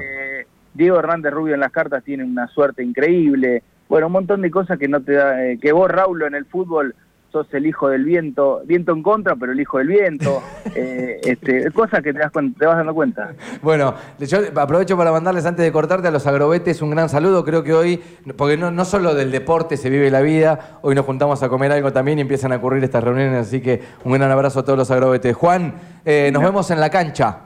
Diego 0.72 1.00
Hernández 1.00 1.32
Rubio 1.32 1.54
en 1.54 1.60
las 1.60 1.72
cartas 1.72 2.04
tiene 2.04 2.22
una 2.22 2.46
suerte 2.46 2.84
increíble. 2.84 3.64
Bueno, 3.88 4.06
un 4.06 4.12
montón 4.12 4.40
de 4.42 4.52
cosas 4.52 4.78
que 4.78 4.86
no 4.86 5.00
te 5.02 5.14
da, 5.14 5.44
eh, 5.44 5.58
que 5.60 5.72
vos, 5.72 5.90
Raulo, 5.90 6.28
en 6.28 6.36
el 6.36 6.44
fútbol 6.44 6.94
sos 7.30 7.52
el 7.54 7.66
hijo 7.66 7.88
del 7.88 8.04
viento, 8.04 8.62
viento 8.64 8.92
en 8.92 9.02
contra, 9.02 9.36
pero 9.36 9.52
el 9.52 9.60
hijo 9.60 9.78
del 9.78 9.88
viento. 9.88 10.42
Eh, 10.72 11.20
este, 11.24 11.68
cosas 11.72 12.00
que 12.00 12.12
te, 12.12 12.20
das 12.20 12.30
te 12.32 12.66
vas 12.66 12.76
dando 12.76 12.94
cuenta. 12.94 13.32
Bueno, 13.60 13.94
yo 14.20 14.38
aprovecho 14.54 14.96
para 14.96 15.10
mandarles 15.10 15.44
antes 15.44 15.64
de 15.64 15.72
cortarte 15.72 16.06
a 16.06 16.10
los 16.12 16.26
agrobetes 16.26 16.80
un 16.80 16.90
gran 16.90 17.08
saludo. 17.08 17.44
Creo 17.44 17.64
que 17.64 17.72
hoy, 17.72 18.00
porque 18.36 18.56
no, 18.56 18.70
no 18.70 18.84
solo 18.84 19.14
del 19.14 19.32
deporte 19.32 19.76
se 19.76 19.90
vive 19.90 20.10
la 20.10 20.20
vida, 20.20 20.78
hoy 20.82 20.94
nos 20.94 21.04
juntamos 21.06 21.42
a 21.42 21.48
comer 21.48 21.72
algo 21.72 21.92
también 21.92 22.18
y 22.18 22.22
empiezan 22.22 22.52
a 22.52 22.56
ocurrir 22.56 22.84
estas 22.84 23.02
reuniones. 23.02 23.48
Así 23.48 23.60
que 23.60 23.82
un 24.04 24.12
gran 24.12 24.30
abrazo 24.30 24.60
a 24.60 24.64
todos 24.64 24.78
los 24.78 24.90
agrobetes. 24.90 25.34
Juan, 25.34 25.74
eh, 26.04 26.30
nos 26.32 26.42
vemos 26.42 26.70
en 26.70 26.78
la 26.78 26.90
cancha. 26.90 27.38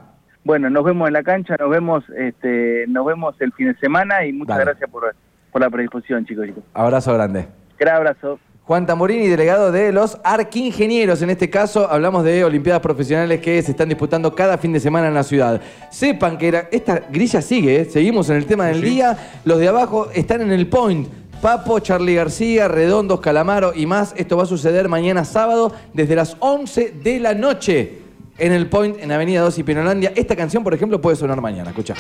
Bueno, 0.45 0.69
nos 0.69 0.85
vemos 0.85 1.07
en 1.09 1.15
la 1.15 1.23
cancha, 1.23 1.57
nos 1.59 1.71
vemos, 1.71 2.05
este, 2.17 2.85
nos 2.89 3.07
vemos 3.07 3.35
el 3.41 3.53
fin 3.53 3.69
de 3.69 3.79
semana 3.79 4.27
y 4.27 4.33
muchas 4.33 4.59
Dale. 4.59 4.71
gracias 4.73 4.91
por, 4.91 5.15
por 5.51 5.63
la 5.63 5.71
predisposición, 5.71 6.27
chicos. 6.27 6.47
chicos. 6.47 6.65
Abrazo 6.75 7.15
grande. 7.15 7.49
Gran 7.79 7.97
abrazo. 7.97 8.39
Juan 8.67 8.87
Tamborini, 8.87 9.29
delegado 9.29 9.71
de 9.71 9.93
los 9.93 10.17
arquingenieros. 10.25 11.21
En 11.21 11.29
este 11.29 11.51
caso, 11.51 11.87
hablamos 11.91 12.25
de 12.25 12.45
Olimpiadas 12.45 12.81
Profesionales 12.81 13.41
que 13.41 13.63
se 13.63 13.73
están 13.73 13.91
disputando 13.91 14.35
cada 14.35 14.57
fin 14.57 14.73
de 14.73 14.81
semana 14.81 15.09
en 15.09 15.13
la 15.13 15.23
ciudad. 15.23 15.61
Sepan 15.91 16.39
que 16.39 16.69
esta 16.71 17.01
grilla 17.11 17.43
sigue, 17.43 17.83
¿eh? 17.83 17.85
seguimos 17.85 18.31
en 18.31 18.37
el 18.37 18.47
tema 18.47 18.69
del 18.69 18.81
día. 18.81 19.41
Los 19.45 19.59
de 19.59 19.69
abajo 19.69 20.09
están 20.15 20.41
en 20.41 20.51
el 20.51 20.67
point. 20.67 21.07
Papo, 21.43 21.79
Charlie 21.81 22.15
García, 22.15 22.67
Redondos, 22.69 23.21
Calamaro 23.21 23.75
y 23.75 23.85
más. 23.85 24.15
Esto 24.17 24.39
va 24.39 24.45
a 24.45 24.47
suceder 24.47 24.89
mañana 24.89 25.27
sábado 25.27 25.71
desde 25.93 26.17
las 26.17 26.39
11 26.41 26.95
de 27.03 27.21
la 27.21 27.35
noche 27.35 27.99
en 28.39 28.53
el 28.53 28.71
point 28.71 28.97
en 28.99 29.13
Avenida 29.13 29.43
2 29.43 29.59
y 29.59 29.63
Pinolandia. 29.63 30.15
Esta 30.17 30.35
canción, 30.37 30.65
por 30.65 30.73
ejemplo, 30.73 31.03
puede 31.03 31.17
sonar 31.17 31.39
mañana. 31.43 31.69
Escucha. 31.69 31.95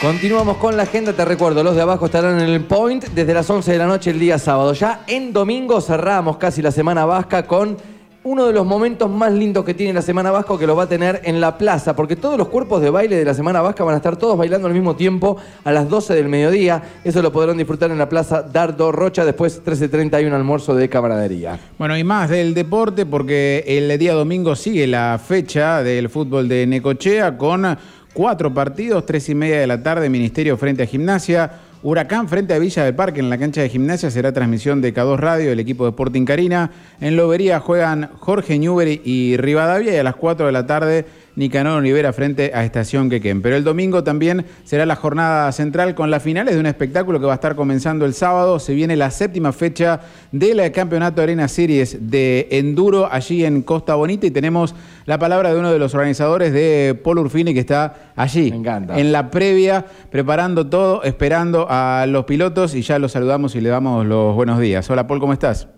Continuamos 0.00 0.56
con 0.56 0.78
la 0.78 0.84
agenda, 0.84 1.12
te 1.12 1.26
recuerdo, 1.26 1.62
los 1.62 1.74
de 1.74 1.82
abajo 1.82 2.06
estarán 2.06 2.40
en 2.40 2.48
el 2.48 2.64
point 2.64 3.04
desde 3.08 3.34
las 3.34 3.50
11 3.50 3.70
de 3.70 3.76
la 3.76 3.86
noche 3.86 4.08
el 4.08 4.18
día 4.18 4.38
sábado. 4.38 4.72
Ya 4.72 5.04
en 5.06 5.30
domingo 5.34 5.78
cerramos 5.82 6.38
casi 6.38 6.62
la 6.62 6.70
semana 6.70 7.04
vasca 7.04 7.46
con 7.46 7.76
uno 8.22 8.46
de 8.46 8.54
los 8.54 8.66
momentos 8.66 9.10
más 9.10 9.30
lindos 9.32 9.62
que 9.62 9.74
tiene 9.74 9.92
la 9.92 10.00
semana 10.00 10.30
vasca 10.30 10.58
que 10.58 10.66
lo 10.66 10.74
va 10.74 10.84
a 10.84 10.88
tener 10.88 11.20
en 11.24 11.38
la 11.38 11.58
plaza, 11.58 11.94
porque 11.96 12.16
todos 12.16 12.38
los 12.38 12.48
cuerpos 12.48 12.80
de 12.80 12.88
baile 12.88 13.16
de 13.16 13.26
la 13.26 13.34
semana 13.34 13.60
vasca 13.60 13.84
van 13.84 13.94
a 13.94 13.98
estar 13.98 14.16
todos 14.16 14.38
bailando 14.38 14.68
al 14.68 14.74
mismo 14.74 14.96
tiempo 14.96 15.36
a 15.64 15.72
las 15.72 15.86
12 15.86 16.14
del 16.14 16.30
mediodía. 16.30 16.82
Eso 17.04 17.20
lo 17.20 17.30
podrán 17.30 17.58
disfrutar 17.58 17.90
en 17.90 17.98
la 17.98 18.08
plaza 18.08 18.42
Dardo 18.42 18.92
Rocha, 18.92 19.26
después 19.26 19.62
13.30 19.62 20.14
hay 20.14 20.24
un 20.24 20.32
almuerzo 20.32 20.74
de 20.74 20.88
camaradería. 20.88 21.58
Bueno, 21.78 21.96
y 21.98 22.04
más 22.04 22.30
del 22.30 22.54
deporte, 22.54 23.04
porque 23.04 23.64
el 23.66 23.98
día 23.98 24.14
domingo 24.14 24.56
sigue 24.56 24.86
la 24.86 25.20
fecha 25.22 25.82
del 25.82 26.08
fútbol 26.08 26.48
de 26.48 26.66
Necochea 26.66 27.36
con 27.36 27.66
cuatro 28.12 28.52
partidos, 28.52 29.06
tres 29.06 29.28
y 29.28 29.34
media 29.34 29.60
de 29.60 29.66
la 29.66 29.82
tarde, 29.82 30.08
Ministerio 30.08 30.56
frente 30.56 30.82
a 30.82 30.86
Gimnasia, 30.86 31.50
Huracán 31.82 32.28
frente 32.28 32.52
a 32.52 32.58
Villa 32.58 32.84
del 32.84 32.94
Parque 32.94 33.20
en 33.20 33.30
la 33.30 33.38
cancha 33.38 33.62
de 33.62 33.68
Gimnasia, 33.70 34.10
será 34.10 34.32
transmisión 34.32 34.82
de 34.82 34.92
K2 34.92 35.16
Radio, 35.16 35.50
el 35.50 35.60
equipo 35.60 35.84
de 35.84 35.90
Sporting 35.90 36.26
Karina. 36.26 36.70
En 37.00 37.16
Lobería 37.16 37.58
juegan 37.60 38.10
Jorge 38.18 38.58
Newbery 38.58 39.00
y 39.02 39.36
Rivadavia, 39.38 39.94
y 39.94 39.96
a 39.96 40.02
las 40.02 40.16
4 40.16 40.44
de 40.46 40.52
la 40.52 40.66
tarde, 40.66 41.06
Nicanor 41.40 41.78
Olivera 41.78 42.12
frente 42.12 42.52
a 42.54 42.64
Estación 42.64 43.08
Quequén. 43.08 43.40
Pero 43.40 43.56
el 43.56 43.64
domingo 43.64 44.04
también 44.04 44.44
será 44.64 44.84
la 44.84 44.94
jornada 44.94 45.50
central 45.52 45.94
con 45.94 46.10
las 46.10 46.22
finales 46.22 46.52
de 46.54 46.60
un 46.60 46.66
espectáculo 46.66 47.18
que 47.18 47.24
va 47.24 47.32
a 47.32 47.36
estar 47.36 47.56
comenzando 47.56 48.04
el 48.04 48.12
sábado. 48.12 48.58
Se 48.58 48.74
viene 48.74 48.94
la 48.94 49.10
séptima 49.10 49.50
fecha 49.52 50.00
del 50.32 50.70
Campeonato 50.70 51.22
Arena 51.22 51.48
Series 51.48 52.10
de 52.10 52.46
Enduro 52.50 53.10
allí 53.10 53.44
en 53.46 53.62
Costa 53.62 53.94
Bonita 53.94 54.26
y 54.26 54.30
tenemos 54.30 54.74
la 55.06 55.18
palabra 55.18 55.50
de 55.52 55.58
uno 55.58 55.72
de 55.72 55.78
los 55.78 55.94
organizadores 55.94 56.52
de 56.52 56.94
Paul 57.02 57.20
Urfini 57.20 57.54
que 57.54 57.60
está 57.60 58.12
allí 58.16 58.50
Me 58.50 58.58
encanta. 58.58 59.00
en 59.00 59.10
la 59.10 59.30
previa, 59.30 59.86
preparando 60.10 60.66
todo, 60.66 61.02
esperando 61.04 61.66
a 61.70 62.04
los 62.06 62.26
pilotos 62.26 62.74
y 62.74 62.82
ya 62.82 62.98
los 62.98 63.12
saludamos 63.12 63.54
y 63.54 63.62
le 63.62 63.70
damos 63.70 64.04
los 64.04 64.34
buenos 64.34 64.60
días. 64.60 64.90
Hola 64.90 65.06
Paul, 65.06 65.20
¿cómo 65.20 65.32
estás? 65.32 65.68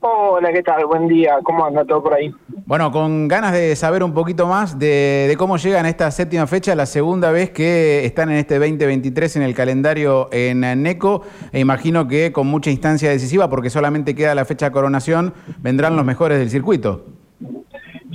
Hola, 0.00 0.52
¿qué 0.52 0.62
tal? 0.62 0.84
Buen 0.86 1.08
día. 1.08 1.38
¿Cómo 1.42 1.64
anda 1.64 1.84
todo 1.84 2.02
por 2.02 2.14
ahí? 2.14 2.32
Bueno, 2.66 2.90
con 2.92 3.28
ganas 3.28 3.52
de 3.52 3.74
saber 3.76 4.02
un 4.02 4.12
poquito 4.12 4.46
más 4.46 4.78
de, 4.78 5.26
de 5.28 5.36
cómo 5.36 5.56
llegan 5.56 5.86
a 5.86 5.88
esta 5.88 6.10
séptima 6.10 6.46
fecha, 6.46 6.74
la 6.74 6.86
segunda 6.86 7.30
vez 7.30 7.50
que 7.50 8.04
están 8.04 8.30
en 8.30 8.36
este 8.36 8.58
2023 8.58 9.36
en 9.36 9.42
el 9.42 9.54
calendario 9.54 10.28
en 10.32 10.60
NECO, 10.60 11.22
e 11.52 11.60
imagino 11.60 12.06
que 12.06 12.32
con 12.32 12.46
mucha 12.46 12.70
instancia 12.70 13.10
decisiva, 13.10 13.48
porque 13.48 13.70
solamente 13.70 14.14
queda 14.14 14.34
la 14.34 14.44
fecha 14.44 14.70
coronación, 14.70 15.32
vendrán 15.58 15.96
los 15.96 16.04
mejores 16.04 16.38
del 16.38 16.50
circuito. 16.50 17.04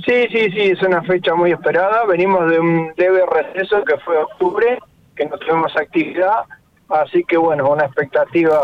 Sí, 0.04 0.26
sí, 0.32 0.50
sí, 0.50 0.60
es 0.70 0.82
una 0.82 1.02
fecha 1.02 1.34
muy 1.34 1.52
esperada. 1.52 2.04
Venimos 2.06 2.50
de 2.50 2.58
un 2.58 2.92
leve 2.96 3.22
receso 3.26 3.84
que 3.84 3.96
fue 3.98 4.16
octubre, 4.16 4.78
que 5.14 5.26
no 5.26 5.36
tuvimos 5.38 5.76
actividad. 5.76 6.44
Así 6.92 7.24
que 7.24 7.36
bueno, 7.38 7.70
una 7.70 7.84
expectativa 7.86 8.58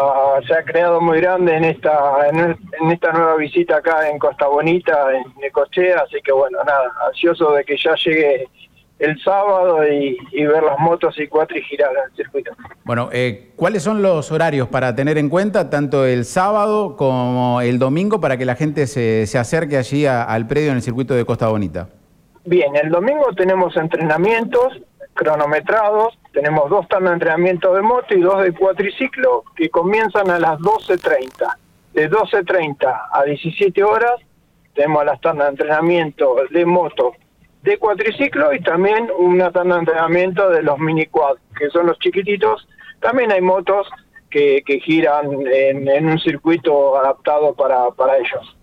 se 0.47 0.53
ha 0.55 0.63
creado 0.63 1.01
muy 1.01 1.19
grande 1.21 1.55
en 1.57 1.65
esta 1.65 2.29
en, 2.31 2.39
en 2.81 2.91
esta 2.91 3.11
nueva 3.13 3.37
visita 3.37 3.77
acá 3.79 4.09
en 4.09 4.19
Costa 4.19 4.47
Bonita, 4.47 5.07
en 5.15 5.25
Necochea. 5.41 6.01
Así 6.07 6.19
que 6.23 6.33
bueno, 6.33 6.59
nada, 6.65 6.93
ansioso 7.09 7.53
de 7.53 7.65
que 7.65 7.77
ya 7.77 7.95
llegue 7.95 8.47
el 8.99 9.19
sábado 9.23 9.87
y, 9.89 10.19
y 10.33 10.45
ver 10.45 10.63
las 10.63 10.79
motos 10.79 11.19
y 11.19 11.27
cuatro 11.29 11.57
y 11.57 11.63
girar 11.63 11.91
el 12.11 12.17
circuito. 12.17 12.51
Bueno, 12.85 13.09
eh, 13.13 13.53
¿cuáles 13.57 13.83
son 13.83 14.03
los 14.03 14.31
horarios 14.33 14.69
para 14.69 14.95
tener 14.95 15.17
en 15.19 15.29
cuenta 15.29 15.71
tanto 15.71 16.05
el 16.05 16.25
sábado 16.25 16.97
como 16.97 17.61
el 17.63 17.79
domingo 17.79 18.21
para 18.21 18.37
que 18.37 18.45
la 18.45 18.57
gente 18.57 18.87
se, 18.89 19.27
se 19.27 19.39
acerque 19.39 19.77
allí 19.77 20.05
a- 20.05 20.25
al 20.25 20.47
predio 20.49 20.71
en 20.71 20.77
el 20.77 20.83
circuito 20.83 21.15
de 21.15 21.25
Costa 21.25 21.49
Bonita? 21.49 21.89
Bien, 22.45 22.75
el 22.77 22.91
domingo 22.91 23.27
tenemos 23.37 23.77
entrenamientos 23.77 24.81
cronometrados, 25.19 26.17
tenemos 26.33 26.71
dos 26.71 26.87
tandas 26.87 27.11
de 27.11 27.15
entrenamiento 27.15 27.75
de 27.75 27.83
moto 27.83 28.15
y 28.15 28.21
dos 28.21 28.41
de 28.43 28.53
cuatriciclo 28.53 29.43
que 29.57 29.69
comienzan 29.69 30.31
a 30.31 30.39
las 30.39 30.59
12.30. 30.61 31.57
De 31.93 32.09
12.30 32.09 33.09
a 33.13 33.25
17 33.25 33.83
horas 33.83 34.15
tenemos 34.75 35.05
las 35.05 35.21
tandas 35.21 35.49
de 35.49 35.51
entrenamiento 35.51 36.37
de 36.51 36.65
moto 36.65 37.15
de 37.63 37.77
cuatriciclo 37.79 38.55
y 38.55 38.61
también 38.61 39.09
una 39.19 39.51
tanda 39.51 39.75
de 39.75 39.81
entrenamiento 39.81 40.49
de 40.51 40.63
los 40.63 40.79
mini 40.79 41.07
quad, 41.07 41.37
que 41.59 41.69
son 41.71 41.87
los 41.87 41.99
chiquititos. 41.99 42.69
También 43.01 43.33
hay 43.33 43.41
motos 43.41 43.89
que, 44.31 44.63
que 44.65 44.79
giran 44.79 45.27
en, 45.53 45.89
en 45.89 46.07
un 46.07 46.21
circuito 46.21 46.97
adaptado 46.97 47.55
para, 47.55 47.91
para 47.91 48.19
ellos. 48.19 48.57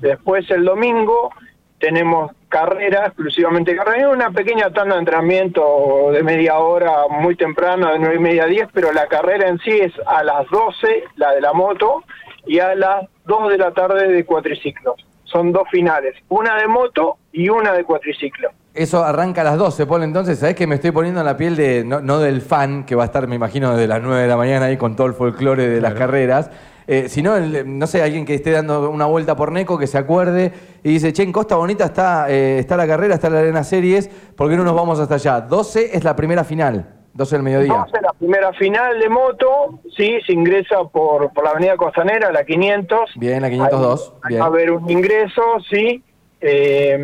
Después 0.00 0.50
el 0.50 0.64
domingo 0.64 1.30
tenemos 1.78 2.32
carrera, 2.48 3.06
exclusivamente 3.06 3.76
carrera, 3.76 4.08
una 4.08 4.30
pequeña 4.30 4.70
tanda 4.70 4.94
de 4.94 5.00
entrenamiento 5.00 6.10
de 6.12 6.22
media 6.22 6.58
hora 6.58 7.08
muy 7.08 7.36
temprano, 7.36 7.92
de 7.92 7.98
nueve 7.98 8.16
y 8.16 8.20
media 8.20 8.44
a 8.44 8.46
10, 8.46 8.68
pero 8.72 8.92
la 8.92 9.06
carrera 9.06 9.48
en 9.48 9.58
sí 9.58 9.70
es 9.70 9.92
a 10.06 10.22
las 10.24 10.48
12, 10.48 11.04
la 11.16 11.32
de 11.32 11.40
la 11.40 11.52
moto, 11.52 12.04
y 12.46 12.58
a 12.60 12.74
las 12.74 13.06
2 13.26 13.50
de 13.50 13.58
la 13.58 13.72
tarde 13.72 14.08
de 14.08 14.24
cuatriciclo. 14.24 14.96
Son 15.24 15.52
dos 15.52 15.68
finales, 15.70 16.14
una 16.28 16.56
de 16.56 16.66
moto 16.66 17.18
y 17.32 17.50
una 17.50 17.72
de 17.74 17.84
cuatriciclo. 17.84 18.50
Eso 18.78 19.04
arranca 19.04 19.40
a 19.40 19.44
las 19.44 19.58
12, 19.58 19.86
Paul, 19.86 20.04
entonces, 20.04 20.38
¿sabés 20.38 20.54
que 20.54 20.66
me 20.68 20.76
estoy 20.76 20.92
poniendo 20.92 21.18
en 21.18 21.26
la 21.26 21.36
piel 21.36 21.56
de, 21.56 21.82
no, 21.84 22.00
no 22.00 22.20
del 22.20 22.40
fan, 22.40 22.84
que 22.86 22.94
va 22.94 23.02
a 23.02 23.06
estar, 23.06 23.26
me 23.26 23.34
imagino, 23.34 23.72
desde 23.72 23.88
las 23.88 24.00
9 24.00 24.22
de 24.22 24.28
la 24.28 24.36
mañana 24.36 24.66
ahí 24.66 24.76
con 24.76 24.94
todo 24.94 25.08
el 25.08 25.14
folclore 25.14 25.66
de 25.66 25.80
las 25.80 25.94
carreras, 25.94 26.48
eh, 26.86 27.08
sino, 27.08 27.36
el- 27.36 27.76
no 27.76 27.88
sé, 27.88 28.02
alguien 28.04 28.24
que 28.24 28.34
esté 28.34 28.52
dando 28.52 28.88
una 28.88 29.06
vuelta 29.06 29.34
por 29.34 29.50
Neco, 29.50 29.78
que 29.78 29.88
se 29.88 29.98
acuerde 29.98 30.52
y 30.84 30.90
dice, 30.90 31.12
che, 31.12 31.24
en 31.24 31.32
Costa 31.32 31.56
Bonita 31.56 31.86
está, 31.86 32.30
eh, 32.30 32.60
está 32.60 32.76
la 32.76 32.86
carrera, 32.86 33.14
está 33.16 33.28
la 33.28 33.40
Arena 33.40 33.64
Series, 33.64 34.08
¿por 34.36 34.48
qué 34.48 34.56
no 34.56 34.62
nos 34.62 34.76
vamos 34.76 35.00
hasta 35.00 35.16
allá? 35.16 35.40
12 35.40 35.96
es 35.96 36.04
la 36.04 36.14
primera 36.14 36.44
final, 36.44 36.88
12 37.14 37.34
del 37.34 37.42
mediodía. 37.42 37.72
Vamos 37.72 37.92
a 37.94 38.00
la 38.00 38.12
primera 38.12 38.52
final 38.52 39.00
de 39.00 39.08
moto, 39.08 39.80
sí, 39.96 40.18
se 40.24 40.32
ingresa 40.32 40.84
por, 40.84 41.32
por 41.32 41.42
la 41.42 41.50
avenida 41.50 41.76
Costanera, 41.76 42.30
la 42.30 42.44
500. 42.44 43.10
Bien, 43.16 43.42
la 43.42 43.50
502, 43.50 44.14
Ahí 44.22 44.28
bien. 44.28 44.40
Va 44.40 44.44
a 44.44 44.48
haber 44.48 44.70
un 44.70 44.88
ingreso, 44.88 45.42
sí. 45.68 46.04
Eh, 46.40 46.96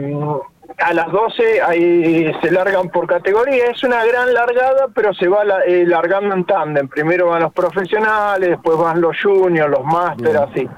a 0.78 0.92
las 0.92 1.10
12 1.10 1.62
ahí 1.62 2.32
se 2.42 2.50
largan 2.50 2.88
por 2.90 3.06
categoría. 3.06 3.66
Es 3.66 3.82
una 3.84 4.04
gran 4.04 4.32
largada, 4.34 4.88
pero 4.94 5.14
se 5.14 5.28
va 5.28 5.44
la- 5.44 5.62
eh, 5.66 5.84
largando 5.86 6.34
en 6.34 6.44
tándem. 6.44 6.88
Primero 6.88 7.28
van 7.28 7.42
los 7.42 7.52
profesionales, 7.52 8.50
después 8.50 8.76
van 8.78 9.00
los 9.00 9.16
juniors, 9.22 9.70
los 9.70 9.84
máster, 9.84 10.36
así. 10.36 10.68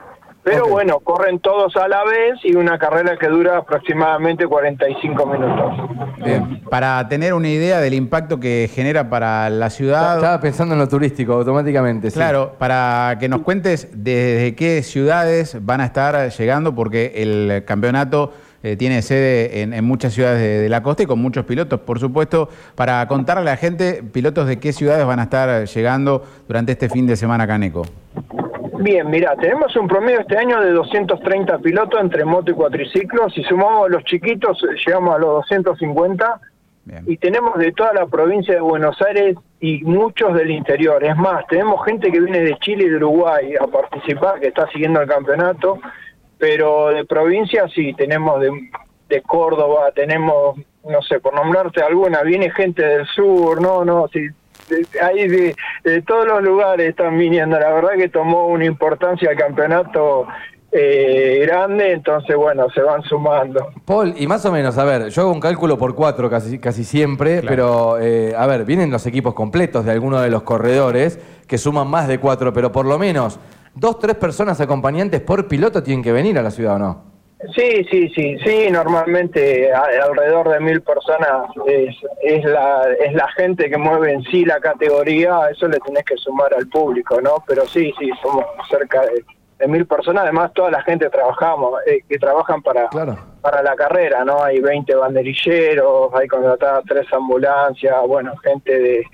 Pero 0.43 0.69
bueno, 0.69 1.01
corren 1.01 1.41
todos 1.41 1.77
a 1.77 1.89
la 1.89 2.05
vez 2.05 2.35
y 2.45 2.55
una 2.55 2.79
carrera 2.79 3.17
que 3.19 3.27
dura 3.27 3.57
aproximadamente 3.57 4.47
45 4.47 5.27
minutos. 5.27 5.73
Bien. 6.25 6.61
Para 6.71 7.09
tener 7.09 7.35
una 7.35 7.49
idea 7.49 7.81
del 7.81 7.95
impacto 7.95 8.39
que 8.39 8.71
genera 8.73 9.11
para 9.11 9.51
la 9.51 9.71
ciudad. 9.71 10.15
Estaba 10.17 10.41
pensando 10.41 10.75
en 10.75 10.79
lo 10.79 10.87
turístico 10.89 11.33
automáticamente. 11.33 12.11
sí. 12.13 12.17
Claro, 12.17 12.53
para 12.59 13.17
que 13.19 13.29
nos 13.29 13.41
cuentes 13.41 13.89
desde 13.93 14.55
qué 14.55 14.85
ciudades 14.85 15.59
van 15.67 15.81
a 15.81 15.87
estar 15.87 16.29
llegando, 16.31 16.77
porque 16.77 17.15
el 17.17 17.65
campeonato 17.65 18.33
eh, 18.67 18.77
tiene 18.77 19.01
sede 19.03 19.63
en, 19.63 19.73
en 19.73 19.85
muchas 19.85 20.13
ciudades 20.13 20.41
de, 20.41 20.59
de 20.59 20.69
la 20.69 20.83
costa 20.83 21.05
y 21.05 21.07
con 21.07 21.21
muchos 21.21 21.45
pilotos, 21.45 21.81
por 21.81 22.01
supuesto, 22.01 22.49
para 22.75 23.07
contarle 23.07 23.43
a 23.43 23.53
la 23.53 23.57
gente, 23.57 24.03
pilotos 24.03 24.49
de 24.49 24.59
qué 24.59 24.73
ciudades 24.73 25.07
van 25.07 25.21
a 25.21 25.25
estar 25.25 25.67
llegando 25.67 26.25
durante 26.49 26.73
este 26.73 26.89
fin 26.89 27.07
de 27.07 27.17
semana 27.17 27.47
caneco. 27.47 27.85
Bien, 28.79 29.09
mira, 29.09 29.35
tenemos 29.37 29.75
un 29.77 29.89
promedio 29.89 30.21
este 30.21 30.37
año 30.37 30.61
de 30.61 30.71
230 30.73 31.59
pilotos 31.59 32.01
entre 32.01 32.25
moto 32.25 32.51
y 32.51 32.55
cuatriciclos. 32.55 33.33
Si 33.33 33.43
sumamos 33.45 33.87
a 33.87 33.89
los 33.89 34.05
chiquitos, 34.05 34.63
eh, 34.65 34.77
llegamos 34.85 35.15
a 35.15 35.19
los 35.19 35.35
250. 35.49 36.41
Y 37.07 37.17
tenemos 37.17 37.59
de 37.59 37.73
toda 37.73 37.93
la 37.95 38.07
provincia 38.07 38.55
de 38.55 38.61
Buenos 38.61 39.01
Aires 39.03 39.37
y 39.59 39.83
muchos 39.83 40.35
del 40.35 40.53
interior. 40.53 41.03
Es 41.03 41.17
más, 41.17 41.45
tenemos 41.49 41.85
gente 41.85 42.13
que 42.13 42.21
viene 42.21 42.41
de 42.43 42.57
Chile 42.61 42.85
y 42.85 42.91
de 42.91 42.97
Uruguay 42.97 43.55
a 43.61 43.67
participar, 43.67 44.39
que 44.39 44.49
está 44.49 44.69
siguiendo 44.71 45.01
el 45.01 45.09
campeonato. 45.09 45.81
Pero 46.39 46.89
de 46.89 47.05
provincia 47.05 47.67
sí, 47.75 47.95
tenemos 47.95 48.41
de, 48.41 48.51
de 49.09 49.23
Córdoba, 49.23 49.91
tenemos, 49.95 50.57
no 50.89 51.01
sé, 51.03 51.19
por 51.21 51.35
nombrarte 51.35 51.83
alguna, 51.83 52.23
viene 52.23 52.51
gente 52.51 52.83
del 52.85 53.07
sur, 53.07 53.61
no, 53.63 53.85
no, 53.85 54.07
sí, 54.13 54.21
de- 54.69 55.01
ahí 55.01 55.29
de, 55.29 55.57
de 55.85 56.03
todos 56.03 56.27
los 56.27 56.43
lugares 56.43 56.91
están 56.91 57.17
viniendo. 57.17 57.59
La 57.59 57.73
verdad 57.73 57.91
que 57.97 58.09
tomó 58.09 58.47
una 58.49 58.65
importancia 58.67 59.31
el 59.31 59.37
campeonato 59.39 60.27
eh, 60.73 61.39
grande, 61.47 61.93
entonces 61.93 62.37
bueno, 62.37 62.69
se 62.75 62.83
van 62.83 63.03
sumando. 63.05 63.69
Paul, 63.87 64.13
y 64.19 64.27
más 64.27 64.45
o 64.45 64.53
menos, 64.53 64.77
a 64.77 64.85
ver, 64.85 65.09
yo 65.09 65.23
hago 65.23 65.33
un 65.33 65.41
cálculo 65.41 65.79
por 65.79 65.95
cuatro 65.95 66.29
casi, 66.29 66.59
casi 66.59 66.85
siempre, 66.85 67.41
pero 67.43 67.99
eh, 67.99 68.35
a 68.37 68.47
ver, 68.47 68.65
vienen 68.67 68.91
los 68.91 69.07
equipos 69.07 69.33
completos 69.33 69.87
de 69.87 69.93
alguno 69.93 70.21
de 70.21 70.29
los 70.29 70.43
corredores 70.43 71.19
que 71.47 71.57
suman 71.57 71.89
más 71.89 72.09
de 72.09 72.19
cuatro, 72.19 72.53
pero 72.53 72.73
por 72.73 72.85
lo 72.85 72.99
menos 72.99 73.39
dos, 73.77 73.99
tres 73.99 74.17
personas 74.17 74.61
acompañantes 74.61 75.21
por 75.21 75.47
piloto 75.47 75.83
tienen 75.83 76.03
que 76.03 76.13
venir 76.13 76.39
a 76.39 76.43
la 76.43 76.51
ciudad, 76.51 76.77
¿o 76.77 76.79
no? 76.79 77.17
Sí, 77.55 77.85
sí, 77.91 78.09
sí, 78.15 78.39
sí, 78.45 78.71
normalmente 78.71 79.71
alrededor 79.71 80.49
de 80.49 80.59
mil 80.59 80.81
personas 80.81 81.51
es, 81.67 81.95
es, 82.23 82.45
la, 82.45 82.89
es 82.99 83.13
la 83.13 83.29
gente 83.33 83.69
que 83.69 83.77
mueve 83.77 84.15
en 84.15 84.23
sí 84.25 84.45
la 84.45 84.59
categoría, 84.59 85.51
eso 85.51 85.69
le 85.69 85.79
tenés 85.81 86.05
que 86.05 86.17
sumar 86.17 86.53
al 86.55 86.67
público, 86.69 87.21
¿no? 87.21 87.45
Pero 87.47 87.67
sí, 87.67 87.93
sí, 87.99 88.11
somos 88.23 88.45
cerca 88.71 89.03
de, 89.03 89.23
de 89.59 89.69
mil 89.69 89.87
personas, 89.87 90.25
además 90.25 90.53
toda 90.53 90.71
la 90.71 90.83
gente 90.83 91.09
trabajamos, 91.09 91.81
eh, 91.87 92.01
que 92.09 92.19
trabajan 92.19 92.63
para, 92.63 92.89
para 92.91 93.63
la 93.63 93.75
carrera, 93.75 94.25
¿no? 94.25 94.43
Hay 94.43 94.61
20 94.61 94.95
banderilleros, 94.95 96.13
hay 96.15 96.29
contratadas 96.29 96.85
tres 96.87 97.11
ambulancias, 97.13 97.95
bueno, 98.07 98.37
gente 98.39 98.79
de, 98.79 99.07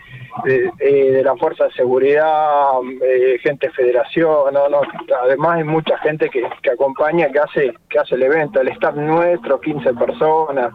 de, 0.45 0.73
eh, 0.81 1.13
de 1.13 1.23
la 1.23 1.37
Fuerza 1.37 1.65
de 1.65 1.73
Seguridad, 1.73 2.73
eh, 3.03 3.39
gente 3.41 3.69
de 3.69 3.73
Federación, 3.73 4.53
no, 4.53 4.69
no, 4.69 4.81
además 5.23 5.59
hay 5.59 5.65
mucha 5.65 5.97
gente 5.99 6.29
que, 6.29 6.43
que 6.63 6.71
acompaña, 6.71 7.31
que 7.31 7.39
hace, 7.39 7.75
que 7.89 7.99
hace 8.01 8.17
el 8.17 8.25
evento, 8.25 8.61
el 8.61 8.69
staff 8.69 8.97
nuestro, 8.97 9.61
15 9.61 9.95
personas, 9.95 10.73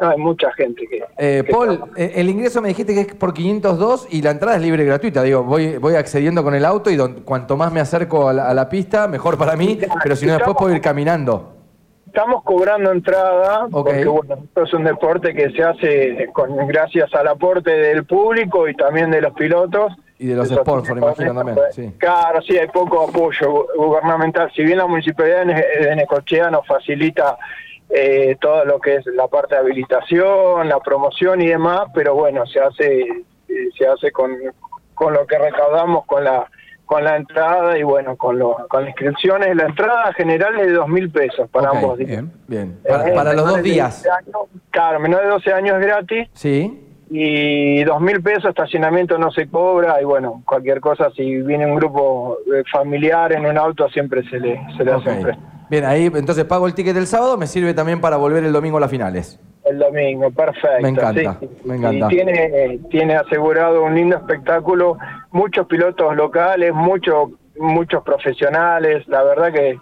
no, 0.00 0.08
hay 0.10 0.18
mucha 0.18 0.52
gente 0.52 0.86
que... 0.88 1.04
Eh, 1.18 1.44
Paul, 1.50 1.80
eh, 1.96 2.12
el 2.16 2.28
ingreso 2.28 2.60
me 2.60 2.68
dijiste 2.68 2.94
que 2.94 3.00
es 3.02 3.14
por 3.14 3.32
502 3.32 4.08
y 4.10 4.22
la 4.22 4.30
entrada 4.32 4.56
es 4.56 4.62
libre 4.62 4.82
y 4.82 4.86
gratuita. 4.86 5.22
Digo, 5.22 5.42
voy, 5.44 5.76
voy 5.78 5.94
accediendo 5.94 6.42
con 6.42 6.54
el 6.54 6.64
auto 6.64 6.90
y 6.90 6.96
don- 6.96 7.22
cuanto 7.22 7.56
más 7.56 7.72
me 7.72 7.80
acerco 7.80 8.28
a 8.28 8.32
la, 8.32 8.48
a 8.50 8.54
la 8.54 8.68
pista, 8.68 9.06
mejor 9.08 9.38
para 9.38 9.54
mí, 9.56 9.78
pero 10.02 10.16
si 10.16 10.26
no, 10.26 10.34
después 10.34 10.56
puedo 10.58 10.74
ir 10.74 10.80
caminando. 10.80 11.52
Estamos 12.06 12.44
cobrando 12.44 12.92
entrada, 12.92 13.66
porque 13.70 14.04
bueno, 14.04 14.36
esto 14.44 14.62
es 14.62 14.72
un 14.74 14.84
deporte 14.84 15.34
que 15.34 15.50
se 15.50 15.64
hace 15.64 16.28
con 16.32 16.54
gracias 16.68 17.12
al 17.12 17.26
aporte 17.26 17.70
del 17.72 18.04
público 18.04 18.68
y 18.68 18.74
también 18.76 19.10
de 19.10 19.20
los 19.20 19.32
pilotos. 19.34 19.92
Y 20.16 20.28
de 20.28 20.36
los 20.36 20.46
Eso 20.48 20.60
sponsors, 20.60 20.96
imagino 20.96 21.34
también. 21.34 21.58
Sí. 21.72 21.92
Claro, 21.98 22.40
sí, 22.42 22.56
hay 22.56 22.68
poco 22.68 23.08
apoyo 23.08 23.52
gu- 23.52 23.66
gubernamental. 23.76 24.48
Si 24.54 24.62
bien 24.62 24.78
la 24.78 24.86
municipalidad 24.86 25.44
de 25.44 25.96
Necochea 25.96 26.50
nos 26.52 26.64
facilita 26.68 27.36
eh, 27.90 28.36
todo 28.40 28.64
lo 28.64 28.80
que 28.80 28.96
es 28.96 29.06
la 29.06 29.28
parte 29.28 29.54
de 29.54 29.60
habilitación, 29.60 30.68
la 30.68 30.80
promoción 30.80 31.40
y 31.42 31.46
demás, 31.46 31.82
pero 31.94 32.14
bueno, 32.14 32.46
se 32.46 32.60
hace 32.60 33.00
eh, 33.02 33.68
se 33.78 33.86
hace 33.86 34.10
con, 34.10 34.32
con 34.94 35.12
lo 35.14 35.26
que 35.26 35.38
recaudamos 35.38 36.04
con 36.06 36.24
la 36.24 36.48
con 36.86 37.02
la 37.02 37.16
entrada 37.16 37.78
y 37.78 37.82
bueno, 37.82 38.14
con, 38.16 38.38
lo, 38.38 38.56
con 38.68 38.82
las 38.82 38.90
inscripciones. 38.90 39.56
La 39.56 39.64
entrada 39.64 40.12
general 40.12 40.60
es 40.60 40.66
de 40.66 40.72
dos 40.74 40.86
mil 40.88 41.10
pesos 41.10 41.48
para 41.48 41.70
ambos 41.70 41.96
días. 41.96 42.10
Bien, 42.10 42.32
bien. 42.46 42.78
Eh, 42.84 43.12
Para, 43.14 43.32
los 43.32 43.48
dos 43.48 43.62
días. 43.62 44.02
12 44.04 44.10
años, 44.10 44.48
claro, 44.70 45.00
menor 45.00 45.22
de 45.22 45.28
12 45.28 45.52
años 45.54 45.76
es 45.80 45.86
gratis 45.86 46.28
Sí. 46.34 46.80
y 47.10 47.82
dos 47.84 48.02
mil 48.02 48.22
pesos 48.22 48.50
estacionamiento 48.50 49.16
no 49.16 49.30
se 49.30 49.48
cobra 49.48 50.00
y 50.02 50.04
bueno, 50.04 50.42
cualquier 50.44 50.80
cosa, 50.80 51.10
si 51.16 51.40
viene 51.42 51.64
un 51.64 51.76
grupo 51.76 52.36
eh, 52.54 52.62
familiar 52.70 53.32
en 53.32 53.46
un 53.46 53.56
auto 53.56 53.88
siempre 53.88 54.22
se 54.28 54.38
le, 54.38 54.60
se 54.76 54.84
le 54.84 54.92
hace 54.92 55.10
un 55.10 55.22
precio. 55.22 55.42
Bien, 55.74 55.86
ahí 55.86 56.04
entonces 56.14 56.44
pago 56.44 56.68
el 56.68 56.74
ticket 56.74 56.94
del 56.94 57.08
sábado, 57.08 57.36
me 57.36 57.48
sirve 57.48 57.74
también 57.74 58.00
para 58.00 58.16
volver 58.16 58.44
el 58.44 58.52
domingo 58.52 58.76
a 58.76 58.80
las 58.80 58.90
finales. 58.90 59.40
El 59.64 59.80
domingo, 59.80 60.30
perfecto. 60.30 60.82
Me 60.82 60.88
encanta, 60.90 61.38
sí. 61.40 61.48
me 61.64 61.74
encanta. 61.74 62.06
Y 62.06 62.08
tiene, 62.10 62.78
tiene 62.90 63.16
asegurado 63.16 63.82
un 63.82 63.92
lindo 63.96 64.16
espectáculo, 64.16 64.96
muchos 65.32 65.66
pilotos 65.66 66.14
locales, 66.14 66.72
muchos 66.72 67.30
muchos 67.56 68.04
profesionales, 68.04 69.06
la 69.08 69.24
verdad 69.24 69.52
que, 69.52 69.76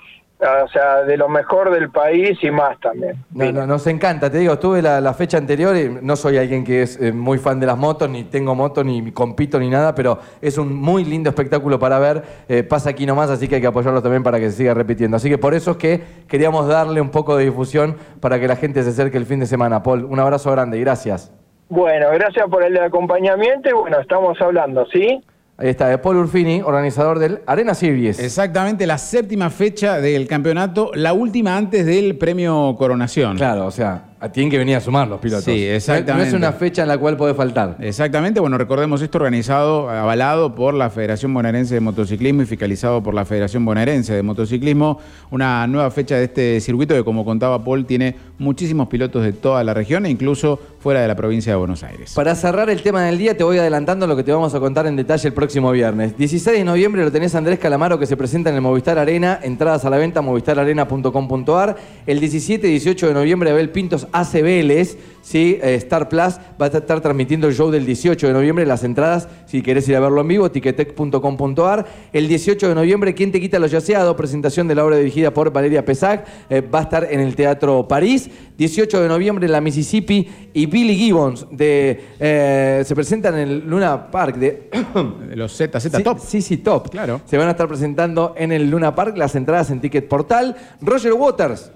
o 0.64 0.68
sea, 0.68 1.02
de 1.04 1.16
lo 1.16 1.28
mejor 1.28 1.70
del 1.70 1.90
país 1.90 2.38
y 2.42 2.50
más 2.50 2.78
también. 2.80 3.14
No, 3.32 3.52
no, 3.52 3.66
nos 3.66 3.86
encanta, 3.86 4.30
te 4.30 4.38
digo, 4.38 4.54
estuve 4.54 4.82
la, 4.82 5.00
la 5.00 5.14
fecha 5.14 5.38
anterior 5.38 5.76
y 5.76 5.88
no 6.02 6.16
soy 6.16 6.36
alguien 6.38 6.64
que 6.64 6.82
es 6.82 7.00
eh, 7.00 7.12
muy 7.12 7.38
fan 7.38 7.60
de 7.60 7.66
las 7.66 7.78
motos, 7.78 8.10
ni 8.10 8.24
tengo 8.24 8.54
moto, 8.54 8.82
ni 8.82 9.12
compito, 9.12 9.58
ni 9.58 9.68
nada, 9.70 9.94
pero 9.94 10.18
es 10.40 10.58
un 10.58 10.74
muy 10.74 11.04
lindo 11.04 11.30
espectáculo 11.30 11.78
para 11.78 11.98
ver. 11.98 12.22
eh, 12.48 12.62
pasa 12.62 12.90
aquí 12.90 13.06
nomás, 13.06 13.30
así 13.30 13.48
que 13.48 13.56
hay 13.56 13.60
que 13.60 13.66
apoyarlo 13.66 14.02
también 14.02 14.22
para 14.22 14.38
que 14.40 14.50
se 14.50 14.56
siga 14.58 14.74
repitiendo. 14.74 15.16
Así 15.16 15.28
que 15.28 15.38
por 15.38 15.54
eso 15.54 15.72
es 15.72 15.76
que 15.76 16.00
queríamos 16.28 16.66
darle 16.66 17.00
un 17.00 17.10
poco 17.10 17.36
de 17.36 17.44
difusión 17.44 17.96
para 18.20 18.40
que 18.40 18.48
la 18.48 18.56
gente 18.56 18.82
se 18.82 18.90
acerque 18.90 19.18
el 19.18 19.26
fin 19.26 19.40
de 19.40 19.46
semana. 19.46 19.82
Paul, 19.82 20.04
un 20.04 20.18
abrazo 20.18 20.50
grande 20.50 20.78
y 20.78 20.80
gracias. 20.80 21.32
Bueno, 21.68 22.08
gracias 22.12 22.46
por 22.50 22.62
el 22.62 22.76
acompañamiento 22.76 23.68
y 23.70 23.72
bueno, 23.72 23.98
estamos 24.00 24.38
hablando, 24.40 24.84
¿sí? 24.92 25.22
Ahí 25.62 25.68
está, 25.68 25.92
eh, 25.92 25.98
Paul 25.98 26.16
Urfini, 26.16 26.60
organizador 26.60 27.20
del 27.20 27.38
Arena 27.46 27.72
Series. 27.74 28.18
Exactamente, 28.18 28.84
la 28.84 28.98
séptima 28.98 29.48
fecha 29.48 30.00
del 30.00 30.26
campeonato, 30.26 30.90
la 30.92 31.12
última 31.12 31.56
antes 31.56 31.86
del 31.86 32.18
premio 32.18 32.74
Coronación. 32.76 33.36
Claro, 33.36 33.66
o 33.66 33.70
sea, 33.70 34.06
tienen 34.30 34.50
que 34.50 34.58
venir 34.58 34.76
a 34.76 34.80
sumar 34.80 35.08
los 35.08 35.20
pilotos. 35.20 35.44
Sí, 35.44 35.64
exactamente. 35.64 36.12
No 36.22 36.28
es 36.28 36.34
una 36.34 36.52
fecha 36.52 36.82
en 36.82 36.88
la 36.88 36.98
cual 36.98 37.16
puede 37.16 37.34
faltar. 37.34 37.76
Exactamente, 37.80 38.40
bueno, 38.40 38.58
recordemos 38.58 39.02
esto 39.02 39.18
organizado, 39.18 39.90
avalado 39.90 40.54
por 40.54 40.74
la 40.74 40.90
Federación 40.90 41.34
Bonaerense 41.34 41.74
de 41.74 41.80
Motociclismo 41.80 42.42
y 42.42 42.46
fiscalizado 42.46 43.02
por 43.02 43.14
la 43.14 43.24
Federación 43.24 43.64
Bonaerense 43.64 44.14
de 44.14 44.22
Motociclismo, 44.22 44.98
una 45.30 45.66
nueva 45.66 45.90
fecha 45.90 46.16
de 46.16 46.24
este 46.24 46.60
circuito 46.60 46.94
que 46.94 47.04
como 47.04 47.24
contaba 47.24 47.62
Paul 47.64 47.86
tiene 47.86 48.14
muchísimos 48.38 48.88
pilotos 48.88 49.24
de 49.24 49.32
toda 49.32 49.64
la 49.64 49.74
región 49.74 50.06
e 50.06 50.10
incluso 50.10 50.58
fuera 50.78 51.00
de 51.00 51.08
la 51.08 51.14
provincia 51.14 51.52
de 51.52 51.56
Buenos 51.56 51.82
Aires. 51.82 52.12
Para 52.14 52.34
cerrar 52.34 52.68
el 52.70 52.82
tema 52.82 53.02
del 53.04 53.18
día, 53.18 53.36
te 53.36 53.44
voy 53.44 53.58
adelantando 53.58 54.06
lo 54.06 54.16
que 54.16 54.24
te 54.24 54.32
vamos 54.32 54.54
a 54.54 54.60
contar 54.60 54.86
en 54.86 54.96
detalle 54.96 55.28
el 55.28 55.34
próximo 55.34 55.70
viernes. 55.70 56.16
16 56.16 56.58
de 56.58 56.64
noviembre 56.64 57.04
lo 57.04 57.12
tenés 57.12 57.34
a 57.34 57.38
Andrés 57.38 57.58
Calamaro 57.58 57.98
que 57.98 58.06
se 58.06 58.16
presenta 58.16 58.50
en 58.50 58.56
el 58.56 58.62
Movistar 58.62 58.98
Arena. 58.98 59.38
Entradas 59.42 59.84
a 59.84 59.90
la 59.90 59.96
venta 59.96 60.22
movistararena.com.ar. 60.22 61.76
El 62.06 62.20
17 62.20 62.66
y 62.66 62.70
18 62.70 63.08
de 63.08 63.14
noviembre 63.14 63.50
Abel 63.50 63.70
Pintos 63.70 64.06
Vélez. 64.42 64.98
¿sí? 65.22 65.58
Eh, 65.62 65.74
Star 65.76 66.08
Plus 66.08 66.38
va 66.60 66.66
a 66.66 66.68
estar 66.68 67.00
transmitiendo 67.00 67.48
el 67.48 67.54
show 67.54 67.70
del 67.70 67.86
18 67.86 68.26
de 68.26 68.32
noviembre. 68.32 68.66
Las 68.66 68.84
entradas, 68.84 69.28
si 69.46 69.62
querés 69.62 69.88
ir 69.88 69.96
a 69.96 70.00
verlo 70.00 70.20
en 70.20 70.28
vivo, 70.28 70.50
tiquetec.com.ar. 70.50 71.86
El 72.12 72.28
18 72.28 72.68
de 72.68 72.74
noviembre, 72.74 73.14
¿Quién 73.14 73.32
te 73.32 73.40
quita 73.40 73.58
lo 73.58 73.66
yaceado? 73.66 74.14
Presentación 74.16 74.68
de 74.68 74.74
la 74.74 74.84
obra 74.84 74.96
dirigida 74.96 75.32
por 75.32 75.52
Valeria 75.52 75.84
Pesac. 75.84 76.26
eh, 76.50 76.60
va 76.60 76.80
a 76.80 76.82
estar 76.82 77.08
en 77.10 77.20
el 77.20 77.34
Teatro 77.34 77.86
París. 77.88 78.28
18 78.58 79.02
de 79.02 79.08
noviembre, 79.08 79.48
La 79.48 79.60
Mississippi 79.60 80.28
y 80.52 80.66
Billy 80.66 80.94
Gibbons 80.94 81.46
de, 81.50 82.00
eh, 82.20 82.82
se 82.84 82.94
presentan 82.94 83.34
en 83.38 83.48
el 83.48 83.58
Luna 83.68 84.10
Park 84.10 84.36
de 84.36 84.70
De 85.28 85.36
los 85.36 85.52
ZZ 85.56 85.90
Sí, 85.96 86.02
Top. 86.02 86.18
Sí, 86.18 86.42
sí, 86.42 86.56
top. 86.58 86.90
Claro. 86.90 87.20
Se 87.24 87.36
van 87.38 87.48
a 87.48 87.52
estar 87.52 87.66
presentando 87.68 88.34
en 88.36 88.52
el 88.52 88.70
Luna 88.70 88.94
Park 88.94 89.16
las 89.16 89.34
entradas 89.34 89.70
en 89.70 89.80
Ticket 89.80 90.08
Portal. 90.08 90.56
Roger 90.80 91.12
Waters. 91.14 91.72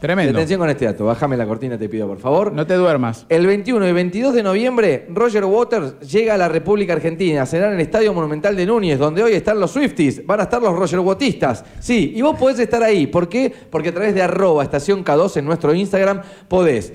Tremendo. 0.00 0.32
Atención 0.32 0.60
con 0.60 0.68
este 0.68 0.84
dato. 0.84 1.06
Bájame 1.06 1.36
la 1.36 1.46
cortina, 1.46 1.78
te 1.78 1.88
pido, 1.88 2.06
por 2.06 2.18
favor. 2.18 2.52
No 2.52 2.66
te 2.66 2.74
duermas. 2.74 3.24
El 3.28 3.46
21 3.46 3.88
y 3.88 3.92
22 3.92 4.34
de 4.34 4.42
noviembre, 4.42 5.06
Roger 5.08 5.44
Waters 5.44 5.98
llega 6.00 6.34
a 6.34 6.36
la 6.36 6.48
República 6.48 6.92
Argentina. 6.92 7.46
Será 7.46 7.68
en 7.68 7.74
el 7.74 7.80
Estadio 7.80 8.12
Monumental 8.12 8.54
de 8.56 8.66
Núñez, 8.66 8.98
donde 8.98 9.22
hoy 9.22 9.32
están 9.32 9.58
los 9.58 9.70
Swifties. 9.70 10.26
Van 10.26 10.40
a 10.40 10.44
estar 10.44 10.60
los 10.60 10.76
Roger 10.76 10.98
Watistas. 11.00 11.64
Sí, 11.80 12.12
y 12.14 12.22
vos 12.22 12.36
podés 12.38 12.58
estar 12.58 12.82
ahí. 12.82 13.06
¿Por 13.06 13.28
qué? 13.28 13.52
Porque 13.70 13.88
a 13.88 13.94
través 13.94 14.14
de 14.14 14.22
arroba 14.22 14.62
estación 14.62 15.04
K2 15.04 15.38
en 15.38 15.44
nuestro 15.46 15.74
Instagram 15.74 16.22
podés 16.48 16.92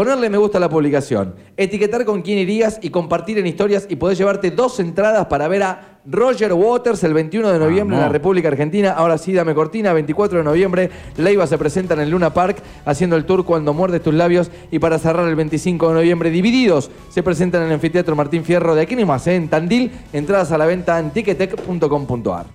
ponerle 0.00 0.30
me 0.30 0.38
gusta 0.38 0.56
a 0.56 0.62
la 0.62 0.70
publicación, 0.70 1.34
etiquetar 1.58 2.06
con 2.06 2.22
quién 2.22 2.38
irías 2.38 2.78
y 2.80 2.88
compartir 2.88 3.36
en 3.36 3.46
historias 3.46 3.84
y 3.86 3.96
podés 3.96 4.16
llevarte 4.16 4.50
dos 4.50 4.80
entradas 4.80 5.26
para 5.26 5.46
ver 5.46 5.62
a 5.62 5.98
Roger 6.06 6.54
Waters 6.54 7.04
el 7.04 7.12
21 7.12 7.50
de 7.50 7.58
noviembre 7.58 7.96
en 7.98 8.04
la. 8.04 8.08
República 8.08 8.48
Argentina. 8.48 8.92
Ahora 8.92 9.18
sí, 9.18 9.34
dame 9.34 9.54
cortina. 9.54 9.92
24 9.92 10.38
de 10.38 10.44
noviembre, 10.44 10.90
Leiva 11.18 11.46
se 11.46 11.58
presenta 11.58 11.92
en 11.92 12.00
el 12.00 12.08
Luna 12.08 12.32
Park 12.32 12.62
haciendo 12.86 13.14
el 13.14 13.26
tour 13.26 13.44
Cuando 13.44 13.74
muerdes 13.74 14.02
tus 14.02 14.14
labios. 14.14 14.50
Y 14.70 14.78
para 14.78 14.98
cerrar 14.98 15.28
el 15.28 15.36
25 15.36 15.88
de 15.88 15.94
noviembre, 15.96 16.30
Divididos 16.30 16.90
se 17.10 17.22
presentan 17.22 17.60
en 17.60 17.68
el 17.68 17.74
Anfiteatro 17.74 18.16
Martín 18.16 18.42
Fierro 18.42 18.74
de 18.74 18.80
aquí 18.80 18.96
en 19.26 19.48
Tandil. 19.50 19.92
Entradas 20.14 20.50
a 20.50 20.56
la 20.56 20.64
venta 20.64 20.98
en 20.98 21.10
ticketec.com.ar. 21.10 22.46